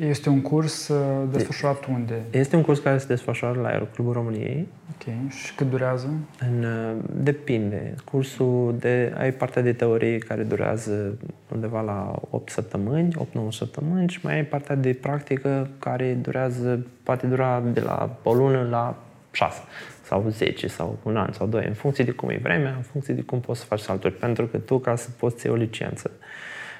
este 0.00 0.28
un 0.28 0.40
curs 0.40 0.88
uh, 0.88 1.28
desfășurat 1.30 1.86
unde? 1.86 2.14
Este 2.30 2.56
un 2.56 2.62
curs 2.62 2.78
care 2.78 2.98
se 2.98 3.06
desfășoară 3.06 3.60
la 3.60 3.68
Aeroclubul 3.68 4.12
României. 4.12 4.68
Ok. 5.08 5.30
Și 5.32 5.54
cât 5.54 5.70
durează? 5.70 6.10
În, 6.40 6.64
uh, 6.64 6.96
depinde. 7.12 7.94
Cursul 8.04 8.74
de, 8.78 9.14
ai 9.18 9.32
partea 9.32 9.62
de 9.62 9.72
teorie 9.72 10.18
care 10.18 10.42
durează 10.42 11.18
undeva 11.52 11.80
la 11.80 12.20
8 12.30 12.50
săptămâni, 12.50 13.14
8-9 13.14 13.48
săptămâni 13.50 14.08
și 14.08 14.18
mai 14.22 14.34
ai 14.34 14.44
partea 14.44 14.74
de 14.74 14.92
practică 14.92 15.70
care 15.78 16.12
durează, 16.12 16.86
poate 17.02 17.26
dura 17.26 17.62
de 17.72 17.80
la 17.80 18.16
o 18.22 18.34
lună 18.34 18.66
la 18.70 18.96
6 19.32 19.60
sau 20.02 20.24
10 20.28 20.66
sau 20.66 20.98
un 21.02 21.16
an 21.16 21.32
sau 21.32 21.46
2, 21.46 21.64
în 21.66 21.74
funcție 21.74 22.04
de 22.04 22.10
cum 22.10 22.28
e 22.28 22.38
vremea, 22.42 22.74
în 22.76 22.82
funcție 22.82 23.14
de 23.14 23.22
cum 23.22 23.40
poți 23.40 23.60
să 23.60 23.66
faci 23.66 23.80
salturi. 23.80 24.14
Pentru 24.14 24.46
că 24.46 24.58
tu, 24.58 24.78
ca 24.78 24.96
să 24.96 25.08
poți 25.18 25.40
să 25.40 25.46
iei 25.46 25.56
o 25.56 25.58
licență, 25.58 26.10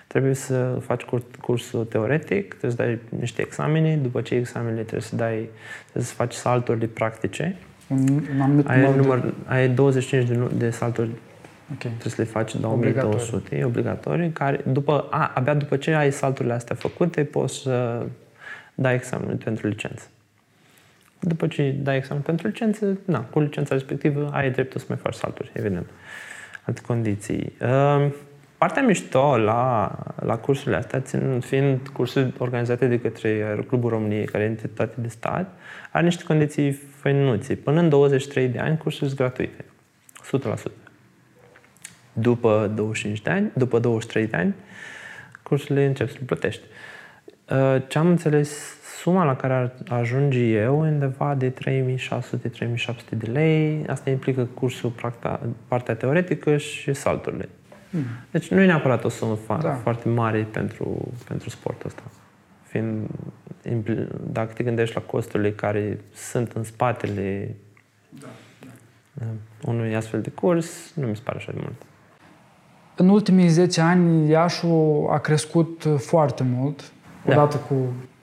Trebuie 0.08 0.34
să 0.34 0.78
faci 0.80 1.02
cursul 1.40 1.84
teoretic, 1.84 2.48
trebuie 2.48 2.70
să 2.70 2.76
dai 2.76 2.98
niște 3.18 3.42
examene, 3.42 3.96
după 3.96 4.20
ce 4.20 4.34
examenele 4.34 4.80
trebuie 4.80 5.00
să 5.00 5.16
dai, 5.16 5.48
trebuie 5.82 6.04
să 6.04 6.14
faci 6.14 6.32
salturi 6.32 6.78
de 6.78 6.86
practice. 6.86 7.56
Un, 7.88 8.22
un 8.40 8.64
ai, 8.66 8.96
număr, 8.96 9.18
de... 9.18 9.32
ai 9.46 9.68
25 9.68 10.28
de, 10.28 10.50
de 10.56 10.70
salturi 10.70 11.10
Okay. 11.74 11.92
Trebuie 11.98 12.12
să 12.12 12.22
le 12.22 12.28
faci 12.28 12.54
2200, 12.54 13.56
e 13.56 13.64
obligatorii, 13.64 14.30
care 14.30 14.60
după, 14.66 15.06
a, 15.10 15.32
abia 15.34 15.54
după 15.54 15.76
ce 15.76 15.94
ai 15.94 16.12
salturile 16.12 16.54
astea 16.54 16.76
făcute, 16.76 17.24
poți 17.24 17.54
să 17.54 18.06
dai 18.74 18.94
examenul 18.94 19.36
pentru 19.36 19.66
licență. 19.66 20.06
După 21.20 21.46
ce 21.46 21.70
dai 21.82 21.96
examen 21.96 22.22
pentru 22.22 22.46
licență, 22.46 22.98
na, 23.04 23.20
cu 23.20 23.40
licența 23.40 23.74
respectivă 23.74 24.30
ai 24.32 24.50
dreptul 24.50 24.80
să 24.80 24.86
mai 24.88 24.98
faci 25.02 25.14
salturi, 25.14 25.50
evident. 25.52 25.86
Alte 26.64 26.80
condiții. 26.86 27.52
Uh, 27.60 28.10
Partea 28.58 28.82
mișto 28.82 29.36
la, 29.36 29.92
la 30.20 30.36
cursurile 30.36 30.76
astea, 30.76 31.00
țin, 31.00 31.40
fiind 31.40 31.88
cursuri 31.88 32.32
organizate 32.38 32.86
de 32.86 33.00
către 33.00 33.28
Aeroclubul 33.28 33.90
României, 33.90 34.24
care 34.24 34.44
e 34.44 34.46
entitate 34.46 35.00
de 35.00 35.08
stat, 35.08 35.58
are 35.90 36.04
niște 36.04 36.24
condiții 36.24 36.72
făinuții. 36.72 37.56
Până 37.56 37.80
în 37.80 37.88
23 37.88 38.48
de 38.48 38.58
ani, 38.58 38.78
cursurile 38.78 39.08
sunt 39.08 39.20
gratuite. 39.20 39.64
100%. 40.58 40.72
După 42.12 42.72
25 42.74 43.22
de 43.22 43.30
ani, 43.30 43.50
după 43.54 43.78
23 43.78 44.26
de 44.26 44.36
ani, 44.36 44.54
cursurile 45.42 45.84
încep 45.84 46.08
să 46.08 46.16
le 46.18 46.24
plătești. 46.24 46.62
Uh, 47.50 47.82
ce 47.88 47.98
am 47.98 48.06
înțeles, 48.06 48.78
suma 49.00 49.24
la 49.24 49.36
care 49.36 49.52
ar 49.52 49.72
ajunge 49.88 50.38
eu 50.38 50.80
undeva 50.80 51.34
de 51.34 51.52
3600-3700 51.52 51.54
de 53.08 53.26
lei. 53.32 53.84
Asta 53.86 54.10
implică 54.10 54.48
cursul, 54.54 54.92
partea 55.68 55.94
teoretică 55.94 56.56
și 56.56 56.92
salturile. 56.92 57.48
Hmm. 57.90 58.02
Deci 58.30 58.48
nu 58.48 58.60
e 58.60 58.66
neapărat 58.66 59.04
o 59.04 59.08
sumă 59.08 59.38
da. 59.46 59.74
foarte 59.74 60.08
mare 60.08 60.46
pentru, 60.50 61.12
pentru 61.28 61.50
sportul 61.50 61.86
ăsta. 61.86 62.02
Fiind, 62.62 63.06
dacă 64.30 64.52
te 64.52 64.62
gândești 64.62 64.94
la 64.94 65.00
costurile 65.00 65.52
care 65.52 66.00
sunt 66.14 66.52
în 66.52 66.62
spatele 66.64 67.56
da, 68.08 68.26
da. 69.12 69.24
unui 69.64 69.96
astfel 69.96 70.20
de 70.20 70.30
curs, 70.30 70.92
nu 70.94 71.06
mi 71.06 71.16
se 71.16 71.22
pare 71.24 71.38
așa 71.38 71.52
de 71.52 71.58
mult. 71.60 71.82
În 72.96 73.08
ultimii 73.08 73.48
10 73.48 73.80
ani, 73.80 74.28
Iașul 74.28 75.08
a 75.10 75.18
crescut 75.18 75.86
foarte 75.96 76.42
mult, 76.42 76.92
da. 77.24 77.32
odată 77.32 77.56
cu 77.56 77.74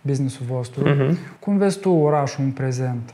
businessul 0.01 0.45
vostru. 0.45 0.83
Uh-huh. 0.83 1.39
Cum 1.39 1.57
vezi 1.57 1.79
tu 1.79 1.89
orașul 1.89 2.43
în 2.43 2.51
prezent? 2.51 3.13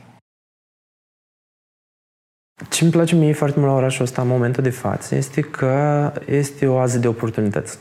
Ce 2.68 2.84
îmi 2.84 2.92
place 2.92 3.14
mie 3.14 3.32
foarte 3.32 3.58
mult 3.58 3.70
la 3.70 3.76
orașul 3.76 4.04
ăsta 4.04 4.22
în 4.22 4.28
momentul 4.28 4.62
de 4.62 4.70
față 4.70 5.14
este 5.14 5.40
că 5.40 6.12
este 6.26 6.66
o 6.66 6.78
ază 6.78 6.98
de 6.98 7.08
oportunități. 7.08 7.78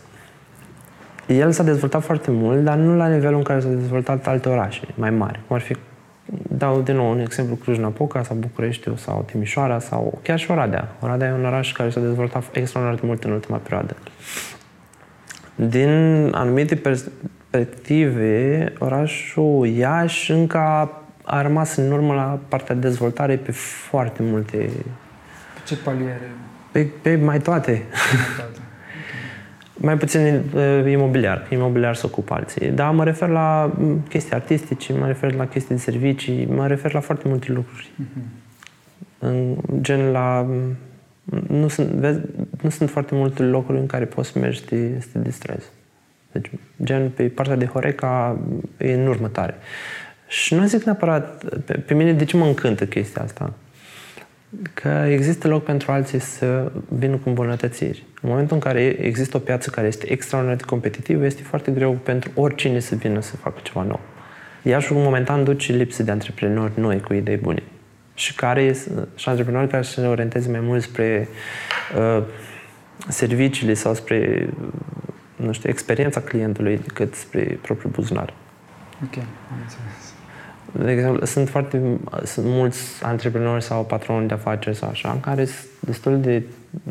El 1.28 1.52
s-a 1.52 1.64
dezvoltat 1.64 2.04
foarte 2.04 2.32
mult, 2.32 2.64
dar 2.64 2.78
nu 2.78 2.96
la 2.96 3.08
nivelul 3.08 3.38
în 3.38 3.44
care 3.44 3.60
s-au 3.60 3.72
dezvoltat 3.72 4.28
alte 4.28 4.50
orașe 4.50 4.82
mai 4.96 5.10
mari, 5.10 5.40
cum 5.48 5.56
ar 5.56 5.62
fi, 5.62 5.76
dau 6.58 6.82
din 6.82 6.96
nou 6.96 7.12
un 7.12 7.20
exemplu, 7.20 7.56
Cluj-Napoca 7.56 8.24
sau 8.24 8.36
București 8.36 8.90
sau 8.96 9.26
Timișoara 9.32 9.80
sau 9.80 10.20
chiar 10.24 10.40
și 10.40 10.52
Oradea. 10.52 10.96
Oradea 11.00 11.28
e 11.28 11.34
un 11.34 11.46
oraș 11.46 11.72
care 11.72 11.90
s-a 11.90 12.00
dezvoltat 12.00 12.44
extraordinar 12.52 13.00
de 13.00 13.08
mult 13.08 13.24
în 13.24 13.32
ultima 13.32 13.58
perioadă. 13.58 13.96
Din 15.56 15.90
anumite 16.32 16.76
perspective, 16.76 18.74
orașul 18.80 19.68
Iași 19.68 20.32
încă 20.32 20.58
a 20.58 21.01
rămas 21.40 21.76
în 21.76 21.92
urmă 21.92 22.14
la 22.14 22.40
partea 22.48 22.76
de 22.76 22.88
dezvoltare 22.88 23.36
pe 23.36 23.52
foarte 23.52 24.24
multe... 24.24 24.58
Pe 25.54 25.62
ce 25.66 25.76
paliere? 25.76 26.32
Pe, 26.72 26.88
pe 27.02 27.16
mai 27.16 27.40
toate. 27.40 27.84
mai 29.88 29.98
puțin 29.98 30.42
uh, 30.54 30.92
imobiliar. 30.92 31.48
Imobiliar 31.50 31.96
să 31.96 32.06
ocupă 32.06 32.34
alții. 32.34 32.70
Dar 32.70 32.92
mă 32.92 33.04
refer 33.04 33.30
la 33.30 33.72
chestii 34.10 34.34
artistice, 34.34 34.94
mă 34.94 35.08
refer 35.08 35.34
la 35.34 35.48
chestii 35.48 35.76
de 35.76 35.82
servicii, 35.82 36.46
mă 36.46 36.68
refer 36.68 36.94
la 36.94 37.00
foarte 37.00 37.28
multe 37.28 37.52
lucruri. 37.52 37.92
Uh-huh. 37.92 38.40
În, 39.20 39.56
gen 39.82 40.12
la... 40.12 40.48
Nu 41.48 41.68
sunt, 41.68 41.88
vezi, 41.88 42.20
nu 42.62 42.70
sunt 42.70 42.90
foarte 42.90 43.16
multe 43.16 43.44
locuri 43.44 43.78
în 43.78 43.86
care 43.86 44.06
poți 44.06 44.30
să 44.30 44.40
mergi 44.40 44.60
să 44.60 44.66
te, 44.66 45.00
să 45.00 45.08
te 45.12 45.20
distrezi. 45.20 45.66
Deci, 46.32 46.52
gen, 46.84 47.10
pe 47.10 47.24
partea 47.24 47.56
de 47.56 47.66
Horeca 47.66 48.40
e 48.78 48.94
în 48.94 49.08
următoare. 49.08 49.56
Și 50.32 50.54
nu 50.54 50.66
zic 50.66 50.84
neapărat, 50.84 51.44
pe, 51.66 51.74
pe 51.74 51.94
mine 51.94 52.14
de 52.14 52.24
ce 52.24 52.38
mă 52.38 52.46
încântă 52.46 52.86
chestia 52.86 53.22
asta? 53.22 53.54
Că 54.74 55.06
există 55.10 55.48
loc 55.48 55.64
pentru 55.64 55.92
alții 55.92 56.20
să 56.20 56.72
vină 56.88 57.16
cu 57.16 57.30
îmbunătățiri. 57.30 58.04
În 58.22 58.30
momentul 58.30 58.56
în 58.56 58.62
care 58.62 58.82
există 58.82 59.38
o 59.38 59.40
piață 59.40 59.70
care 59.70 59.88
este 59.88 60.12
extraordinar 60.12 60.58
de 60.58 60.64
competitivă, 60.64 61.26
este 61.26 61.42
foarte 61.42 61.72
greu 61.72 61.92
pentru 61.92 62.32
oricine 62.36 62.80
să 62.80 62.96
vină 62.96 63.22
să 63.22 63.36
facă 63.36 63.60
ceva 63.64 63.84
nou. 63.84 64.00
Iașul 64.62 64.96
momentan 64.98 65.44
duce 65.44 65.74
lipsă 65.74 66.04
de 66.04 66.12
antreprenori 66.12 66.80
noi 66.80 67.00
cu 67.00 67.14
idei 67.14 67.38
bune 67.38 67.64
și 68.14 68.36
care 68.36 68.76
și 69.16 69.30
antreprenori 69.30 69.68
care 69.68 69.84
să 69.84 70.00
se 70.00 70.08
orienteze 70.08 70.50
mai 70.50 70.60
mult 70.60 70.82
spre 70.82 71.28
uh, 71.98 72.24
serviciile 73.08 73.74
sau 73.74 73.94
spre 73.94 74.50
nu 75.36 75.52
știu, 75.52 75.70
experiența 75.70 76.22
clientului 76.22 76.78
decât 76.78 77.14
spre 77.14 77.60
propriul 77.62 77.92
buzunar. 77.92 78.34
Ok, 79.04 79.18
am 79.18 79.58
înțeles. 79.62 80.11
De 80.80 80.92
exemplu, 80.92 81.26
sunt 81.26 81.50
foarte 81.50 82.00
sunt 82.24 82.46
mulți 82.46 83.04
antreprenori 83.04 83.64
sau 83.64 83.86
patroni 83.86 84.28
de 84.28 84.34
afaceri 84.34 84.76
sau 84.76 84.90
așa, 84.90 85.18
care 85.22 85.46
sunt 85.46 85.68
destul 85.80 86.22
de, 86.22 86.44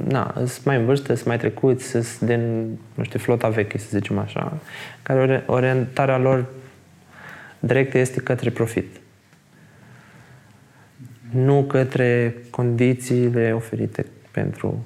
na, 0.09 0.33
sunt 0.37 0.65
mai 0.65 0.77
în 0.77 0.85
vârstă, 0.85 1.15
sunt 1.15 1.27
mai 1.27 1.39
trecuți, 1.39 1.85
sunt 1.85 2.21
din, 2.21 2.67
nu 2.95 3.05
știu, 3.05 3.19
flota 3.19 3.49
veche, 3.49 3.79
să 3.79 3.87
zicem 3.91 4.19
așa, 4.19 4.59
care 5.03 5.45
orientarea 5.47 6.19
lor 6.19 6.47
directă 7.59 7.99
este 7.99 8.21
către 8.21 8.51
profit. 8.51 8.97
Nu 11.31 11.63
către 11.63 12.35
condițiile 12.51 13.53
oferite 13.53 14.07
pentru 14.31 14.85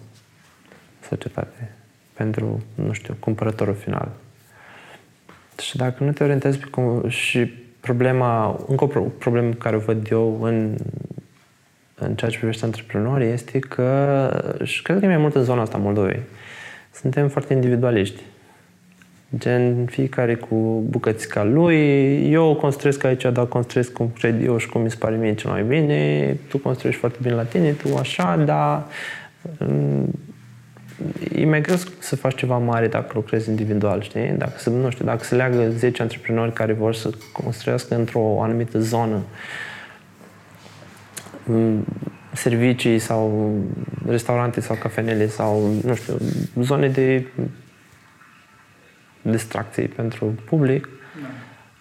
societate, 1.09 1.71
pentru, 2.13 2.63
nu 2.75 2.93
știu, 2.93 3.17
cumpărătorul 3.21 3.75
final. 3.75 4.09
Și 5.63 5.77
dacă 5.77 6.05
nu 6.05 6.13
te 6.13 6.23
orientezi 6.23 6.59
pe 6.59 6.67
cum, 6.67 7.09
și 7.09 7.63
problema, 7.85 8.61
încă 8.68 8.85
o 8.85 9.01
problemă 9.18 9.53
care 9.53 9.77
o 9.77 9.79
văd 9.79 10.09
eu 10.11 10.42
în, 10.42 10.75
în 11.94 12.14
ceea 12.14 12.31
ce 12.31 12.37
privește 12.37 12.64
antreprenorii 12.64 13.29
este 13.29 13.59
că, 13.59 14.29
și 14.62 14.83
cred 14.83 14.99
că 14.99 15.05
e 15.05 15.09
mai 15.09 15.16
mult 15.16 15.35
în 15.35 15.42
zona 15.42 15.62
asta 15.62 15.79
Moldovei, 15.79 16.23
suntem 16.92 17.29
foarte 17.29 17.53
individualiști. 17.53 18.20
Gen, 19.38 19.87
fiecare 19.87 20.35
cu 20.35 20.85
bucățica 20.88 21.44
lui, 21.44 21.77
eu 22.31 22.55
construiesc 22.55 23.05
aici, 23.05 23.23
dar 23.23 23.47
construiesc 23.47 23.92
cum 23.92 24.11
cred 24.18 24.44
eu 24.44 24.57
și 24.57 24.68
cum 24.68 24.81
mi 24.81 24.90
se 24.90 24.97
pare 24.99 25.16
mie 25.16 25.35
cel 25.35 25.51
mai 25.51 25.62
bine, 25.62 26.37
tu 26.49 26.59
construiești 26.59 27.01
foarte 27.01 27.18
bine 27.23 27.35
la 27.35 27.42
tine, 27.42 27.70
tu 27.70 27.97
așa, 27.97 28.37
dar 28.37 28.85
e 31.35 31.45
mai 31.45 31.61
greu 31.61 31.77
să 31.99 32.17
faci 32.17 32.37
ceva 32.37 32.59
mare 32.59 32.89
dacă 32.89 33.13
lucrezi 33.15 33.49
individual, 33.49 34.03
știi? 34.03 34.35
Dacă 34.39 34.53
se, 34.57 34.71
nu 34.71 34.91
știu, 34.91 35.05
dacă 35.05 35.25
se 35.25 35.35
leagă 35.35 35.71
10 35.71 36.03
antreprenori 36.03 36.53
care 36.53 36.73
vor 36.73 36.95
să 36.95 37.11
construiască 37.33 37.95
într-o 37.95 38.43
anumită 38.43 38.79
zonă 38.79 39.23
mm, 41.45 41.85
servicii 42.33 42.99
sau 42.99 43.53
restaurante 44.07 44.61
sau 44.61 44.77
cafenele 44.77 45.29
sau, 45.29 45.73
nu 45.85 45.95
știu, 45.95 46.15
zone 46.61 46.89
de 46.89 47.27
distracție 49.23 49.87
pentru 49.87 50.35
public, 50.45 50.89
da. 51.23 51.29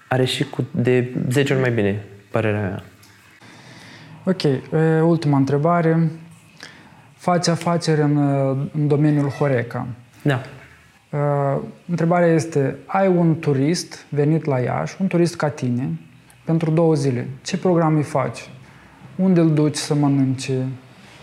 are 0.08 0.26
și 0.26 0.44
cu 0.44 0.68
de 0.72 1.14
10 1.30 1.54
ori 1.54 1.62
mai 1.62 1.72
bine, 1.72 2.04
părerea 2.32 2.60
mea. 2.60 2.84
Ok, 4.26 4.42
ultima 5.04 5.38
întrebare 5.38 6.10
faci 7.24 7.48
afaceri 7.48 8.02
în, 8.02 8.18
în 8.74 8.88
domeniul 8.88 9.30
Horeca. 9.30 9.88
Da. 10.22 10.42
Uh, 11.10 11.62
întrebarea 11.90 12.28
este, 12.28 12.76
ai 12.86 13.08
un 13.08 13.40
turist 13.40 14.06
venit 14.10 14.46
la 14.46 14.60
Iași, 14.60 14.96
un 15.00 15.08
turist 15.08 15.36
ca 15.36 15.50
tine, 15.50 15.90
pentru 16.46 16.72
două 16.72 16.94
zile. 16.94 17.28
Ce 17.44 17.58
program 17.58 17.96
îi 17.96 18.04
faci? 18.04 18.50
Unde 19.16 19.40
îl 19.40 19.54
duci 19.54 19.76
să 19.76 19.94
mănânce? 19.94 20.68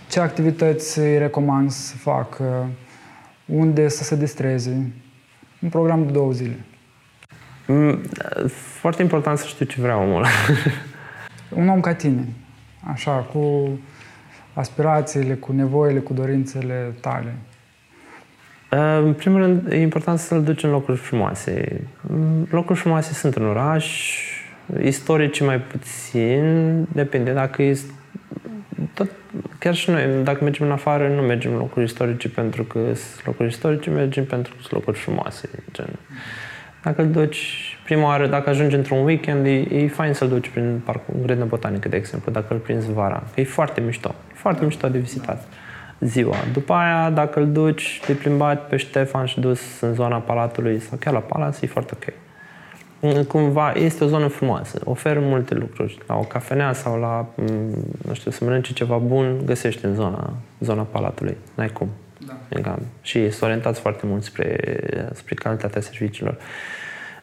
Ce 0.09 0.21
activități 0.21 0.99
îi 0.99 1.19
recomand 1.19 1.71
să 1.71 1.97
facă? 1.97 2.69
Unde 3.47 3.89
să 3.89 4.03
se 4.03 4.17
distreze? 4.17 4.93
Un 5.63 5.69
program 5.69 6.07
de 6.07 6.13
două 6.13 6.33
zile. 6.33 6.65
Mm, 7.67 8.01
foarte 8.81 9.03
important 9.03 9.39
să 9.39 9.47
știu 9.47 9.67
ce 9.67 9.81
vrea 9.81 9.99
omul. 9.99 10.27
un 11.61 11.69
om 11.69 11.81
ca 11.81 11.95
tine, 11.95 12.29
așa, 12.93 13.13
cu 13.13 13.69
aspirațiile, 14.55 15.35
cu 15.35 15.53
nevoile, 15.53 15.99
cu 15.99 16.13
dorințele 16.13 16.95
tale? 17.01 17.35
În 19.03 19.13
primul 19.13 19.41
rând, 19.41 19.73
e 19.73 19.81
important 19.81 20.19
să-l 20.19 20.43
duci 20.43 20.63
în 20.63 20.71
locuri 20.71 20.97
frumoase. 20.97 21.81
Locuri 22.51 22.79
frumoase 22.79 23.13
sunt 23.13 23.35
în 23.35 23.45
oraș, 23.45 24.17
istorice 24.83 25.45
mai 25.45 25.61
puțin, 25.61 26.87
depinde 26.93 27.33
dacă 27.33 27.63
e 27.63 27.79
tot, 28.95 29.11
chiar 29.59 29.75
și 29.75 29.91
noi, 29.91 30.03
dacă 30.23 30.45
mergem 30.45 30.67
în 30.67 30.73
afară, 30.73 31.09
nu 31.09 31.23
mergem 31.23 31.53
în 31.53 31.59
locuri 31.59 31.85
istorice 31.85 32.29
pentru 32.29 32.65
că 32.65 32.79
sunt 32.79 33.27
locuri 33.27 33.49
istorice, 33.49 33.91
mergem 33.91 34.25
pentru 34.25 34.53
că 34.55 34.59
sunt 34.61 34.73
locuri 34.73 34.99
frumoase. 34.99 35.49
Gen. 35.73 35.89
Dacă 36.83 37.03
îl 37.03 37.11
duci 37.11 37.79
prima 37.85 38.05
oară, 38.05 38.27
dacă 38.27 38.51
ajungi 38.51 38.75
într-un 38.75 39.05
weekend, 39.05 39.47
e, 39.47 39.51
e 39.51 39.89
fain 39.89 40.13
să-l 40.13 40.29
duci 40.29 40.49
prin 40.49 40.81
parcul, 40.85 41.15
grădină 41.23 41.45
botanică, 41.45 41.89
de 41.89 41.97
exemplu, 41.97 42.33
dacă 42.33 42.55
îl 42.55 42.59
prinzi 42.59 42.93
vara. 42.93 43.23
E 43.35 43.45
foarte 43.45 43.81
mișto. 43.81 44.15
Foarte 44.41 44.65
mișto 44.65 44.89
de 44.89 44.99
vizitat 44.99 45.45
ziua. 46.01 46.37
După 46.53 46.73
aia, 46.73 47.11
dacă 47.11 47.41
îl 47.41 47.53
duci 47.53 48.01
de 48.07 48.13
plimbat 48.13 48.69
pe 48.69 48.77
Ștefan 48.77 49.27
și 49.27 49.41
dus 49.41 49.81
în 49.81 49.95
zona 49.95 50.19
Palatului 50.19 50.81
sau 50.81 50.99
chiar 50.99 51.13
la 51.13 51.19
Palat, 51.19 51.63
e 51.63 51.67
foarte 51.67 51.95
ok. 51.95 52.13
Cumva 53.27 53.73
este 53.73 54.05
o 54.05 54.07
zonă 54.07 54.27
frumoasă, 54.27 54.81
oferă 54.85 55.21
multe 55.21 55.55
lucruri. 55.55 55.99
La 56.07 56.17
o 56.17 56.23
cafenea 56.23 56.73
sau 56.73 57.01
la, 57.01 57.27
mm, 57.35 57.85
nu 58.07 58.15
știu, 58.15 58.31
să 58.31 58.45
mănânci 58.45 58.73
ceva 58.73 58.97
bun, 58.97 59.41
găsești 59.45 59.85
în 59.85 59.95
zona, 59.95 60.33
zona 60.61 60.83
Palatului. 60.83 61.37
N-ai 61.55 61.69
cum. 61.69 61.89
Da. 62.63 62.77
Și 63.03 63.31
sunt 63.31 63.43
orientați 63.43 63.81
foarte 63.81 64.07
mult 64.07 64.23
spre, 64.23 64.59
spre 65.13 65.35
calitatea 65.35 65.81
serviciilor. 65.81 66.37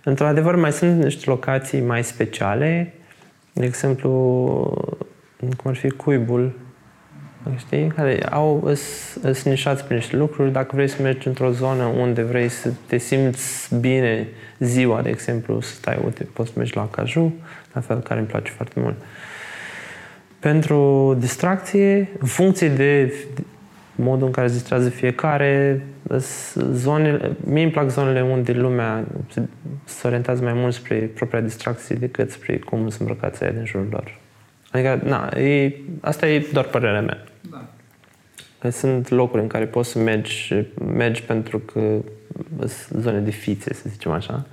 Într-adevăr, 0.03 0.55
mai 0.55 0.71
sunt 0.71 1.03
niște 1.03 1.29
locații 1.29 1.81
mai 1.81 2.03
speciale, 2.03 2.93
de 3.53 3.65
exemplu, 3.65 4.09
cum 5.39 5.71
ar 5.71 5.75
fi 5.75 5.89
Cuibul, 5.89 6.53
știi? 7.57 7.87
Care 7.87 8.23
au, 8.29 8.71
sunt 9.21 9.43
nișați 9.43 9.83
prin 9.83 9.95
niște 9.95 10.15
lucruri. 10.15 10.51
Dacă 10.51 10.71
vrei 10.73 10.87
să 10.87 11.01
mergi 11.01 11.27
într-o 11.27 11.51
zonă 11.51 11.83
unde 11.83 12.21
vrei 12.21 12.49
să 12.49 12.71
te 12.85 12.97
simți 12.97 13.75
bine 13.75 14.27
ziua, 14.59 15.01
de 15.01 15.09
exemplu, 15.09 15.61
să 15.61 15.73
stai, 15.73 15.99
uite, 16.05 16.23
poți 16.33 16.49
să 16.49 16.53
mergi 16.57 16.75
la 16.75 16.87
Caju, 16.87 17.33
la 17.73 17.81
fel, 17.81 17.99
care 17.99 18.19
îmi 18.19 18.29
place 18.29 18.51
foarte 18.51 18.79
mult. 18.79 18.95
Pentru 20.39 21.15
distracție, 21.19 22.09
în 22.19 22.27
funcție 22.27 22.69
de 22.69 23.13
modul 23.95 24.25
în 24.25 24.31
care 24.31 24.47
se 24.47 24.53
distrează 24.53 24.89
fiecare, 24.89 25.85
zonele, 26.71 27.31
mie 27.43 27.63
îmi 27.63 27.71
plac 27.71 27.89
zonele 27.89 28.21
unde 28.21 28.51
lumea 28.51 29.03
se, 29.31 29.41
se 29.83 30.07
orientează 30.07 30.43
mai 30.43 30.53
mult 30.53 30.73
spre 30.73 30.95
propria 30.95 31.41
distracție 31.41 31.95
decât 31.95 32.31
spre 32.31 32.57
cum 32.57 32.79
sunt 32.89 32.99
îmbrăcați 32.99 33.43
aia 33.43 33.51
din 33.51 33.65
jurul 33.65 33.87
lor. 33.91 34.19
Adică, 34.71 34.99
na, 35.03 35.39
e, 35.39 35.73
asta 36.01 36.27
e 36.27 36.47
doar 36.53 36.65
părerea 36.65 37.01
mea. 37.01 37.23
Da. 37.49 37.65
Că 38.59 38.69
sunt 38.69 39.09
locuri 39.09 39.41
în 39.41 39.47
care 39.47 39.65
poți 39.65 39.89
să 39.89 39.99
mergi, 39.99 40.53
mergi 40.85 41.23
pentru 41.23 41.59
că 41.59 41.79
sunt 42.67 43.01
zone 43.01 43.19
de 43.19 43.31
fițe, 43.31 43.73
să 43.73 43.83
zicem 43.89 44.11
așa, 44.11 44.45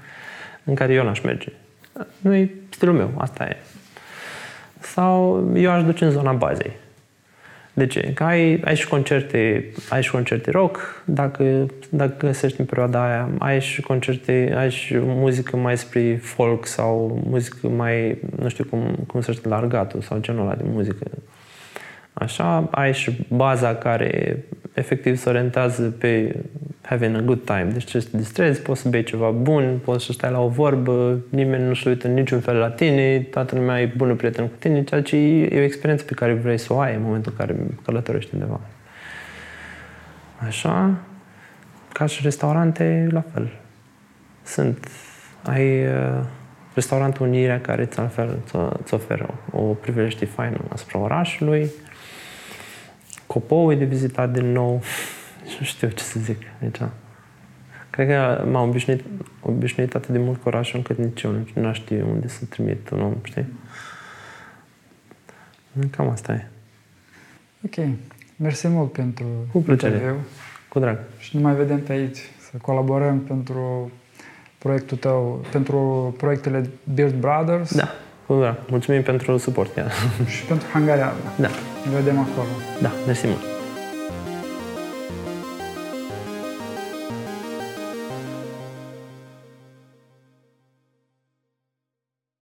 în 0.64 0.74
care 0.74 0.92
eu 0.92 1.04
n-aș 1.04 1.20
merge. 1.20 1.52
Nu 2.20 2.34
e 2.34 2.50
stilul 2.70 2.94
meu, 2.94 3.10
asta 3.16 3.44
e. 3.44 3.56
Sau 4.80 5.50
eu 5.56 5.70
aș 5.70 5.84
duce 5.84 6.04
în 6.04 6.10
zona 6.10 6.32
bazei. 6.32 6.72
De 7.76 7.86
ce? 7.86 8.12
Că 8.14 8.24
ai, 8.24 8.60
ai, 8.64 8.76
și 8.76 8.88
concerte, 8.88 9.70
ai 9.88 10.02
și 10.02 10.10
concerte 10.10 10.50
rock, 10.50 11.02
dacă, 11.04 11.66
dacă 11.88 12.26
găsești 12.26 12.60
în 12.60 12.66
perioada 12.66 13.04
aia, 13.04 13.28
ai 13.38 13.60
și 13.60 13.80
concerte, 13.80 14.54
ai 14.56 14.70
și 14.70 14.96
muzică 14.98 15.56
mai 15.56 15.78
spre 15.78 16.16
folk 16.16 16.66
sau 16.66 17.22
muzică 17.26 17.68
mai, 17.68 18.18
nu 18.38 18.48
știu 18.48 18.64
cum, 18.64 18.98
cum 19.06 19.20
să 19.20 19.32
știu, 19.32 19.50
largatul 19.50 20.00
sau 20.00 20.20
genul 20.20 20.42
ăla 20.42 20.54
de 20.54 20.64
muzică. 20.66 21.06
Așa, 22.14 22.68
ai 22.70 22.92
și 22.92 23.26
baza 23.28 23.74
care 23.74 24.44
efectiv 24.72 25.16
se 25.16 25.28
orientează 25.28 25.82
pe 25.82 26.36
having 26.82 27.16
a 27.16 27.20
good 27.20 27.44
time. 27.44 27.68
Deci 27.72 27.84
ce 27.84 28.00
să 28.00 28.08
te 28.10 28.16
distrezi, 28.16 28.62
poți 28.62 28.80
să 28.80 28.88
bei 28.88 29.02
ceva 29.02 29.30
bun, 29.30 29.78
poți 29.84 30.04
să 30.04 30.12
stai 30.12 30.30
la 30.30 30.40
o 30.40 30.48
vorbă, 30.48 31.18
nimeni 31.28 31.66
nu 31.66 31.74
se 31.74 31.88
uită 31.88 32.06
în 32.06 32.14
niciun 32.14 32.40
fel 32.40 32.56
la 32.56 32.70
tine, 32.70 33.18
toată 33.18 33.54
lumea 33.54 33.80
e 33.80 33.92
bună 33.96 34.14
prieten 34.14 34.46
cu 34.46 34.54
tine, 34.58 34.84
ceea 34.84 35.02
ce 35.02 35.16
e 35.16 35.60
o 35.60 35.62
experiență 35.62 36.04
pe 36.04 36.14
care 36.14 36.32
vrei 36.32 36.58
să 36.58 36.72
o 36.72 36.78
ai 36.78 36.94
în 36.94 37.02
momentul 37.02 37.32
în 37.36 37.46
care 37.46 37.60
călătorești 37.84 38.34
undeva. 38.34 38.60
Așa, 40.46 40.94
ca 41.92 42.06
și 42.06 42.22
restaurante, 42.22 43.08
la 43.10 43.24
fel. 43.32 43.48
Sunt, 44.42 44.88
ai 45.42 45.86
uh, 45.86 46.20
restaurantul 46.74 47.26
Unirea 47.26 47.60
care 47.60 47.82
îți, 47.82 47.98
altfel, 47.98 48.38
îți 48.82 48.94
oferă 48.94 49.34
o 49.50 49.60
privește 49.60 50.24
faină 50.24 50.60
asupra 50.68 50.98
orașului, 50.98 51.70
Copou 53.34 53.74
de 53.74 53.84
vizitat 53.84 54.32
din 54.32 54.52
nou. 54.52 54.82
Nu 55.58 55.64
știu 55.64 55.88
ce 55.88 56.02
să 56.02 56.20
zic 56.20 56.42
aici. 56.62 56.80
Cred 57.90 58.08
că 58.08 58.48
m-am 58.50 58.68
obișnuit, 58.68 59.04
obișnuit 59.40 59.94
atât 59.94 60.08
de 60.08 60.18
mult 60.18 60.42
cu 60.42 60.48
orașul 60.48 60.76
încât 60.76 60.98
nici 60.98 61.22
eu 61.22 61.30
nu, 61.30 61.46
nu 61.54 61.72
știu 61.72 62.08
unde 62.08 62.28
să 62.28 62.44
trimit 62.44 62.90
un 62.90 63.00
om, 63.00 63.14
știi? 63.22 63.46
Cam 65.90 66.08
asta 66.08 66.32
e. 66.32 66.46
Ok. 67.64 67.88
Mersi 68.36 68.68
mult 68.68 68.92
pentru 68.92 69.26
Cu 69.52 69.58
plăcere. 69.58 69.94
Interviu. 69.94 70.20
Cu 70.68 70.78
drag. 70.78 70.98
Și 71.18 71.36
ne 71.36 71.42
mai 71.42 71.54
vedem 71.54 71.80
pe 71.80 71.92
aici, 71.92 72.18
să 72.18 72.56
colaborăm 72.62 73.20
pentru 73.20 73.90
proiectul 74.58 74.96
tău, 74.96 75.44
pentru 75.50 76.14
proiectele 76.18 76.70
Build 76.94 77.14
Brothers. 77.14 77.74
Da, 77.74 77.94
cu 78.26 78.34
drag. 78.34 78.56
Mulțumim 78.70 79.02
pentru 79.02 79.36
suport. 79.38 79.70
Și 80.26 80.44
pentru 80.44 80.66
Hangarea. 80.72 81.12
Da. 81.36 81.48
Ne 81.90 81.96
vedem 81.96 82.18
acolo. 82.18 82.46
Da, 82.80 82.90
mersi 83.06 83.26
mult. 83.26 83.53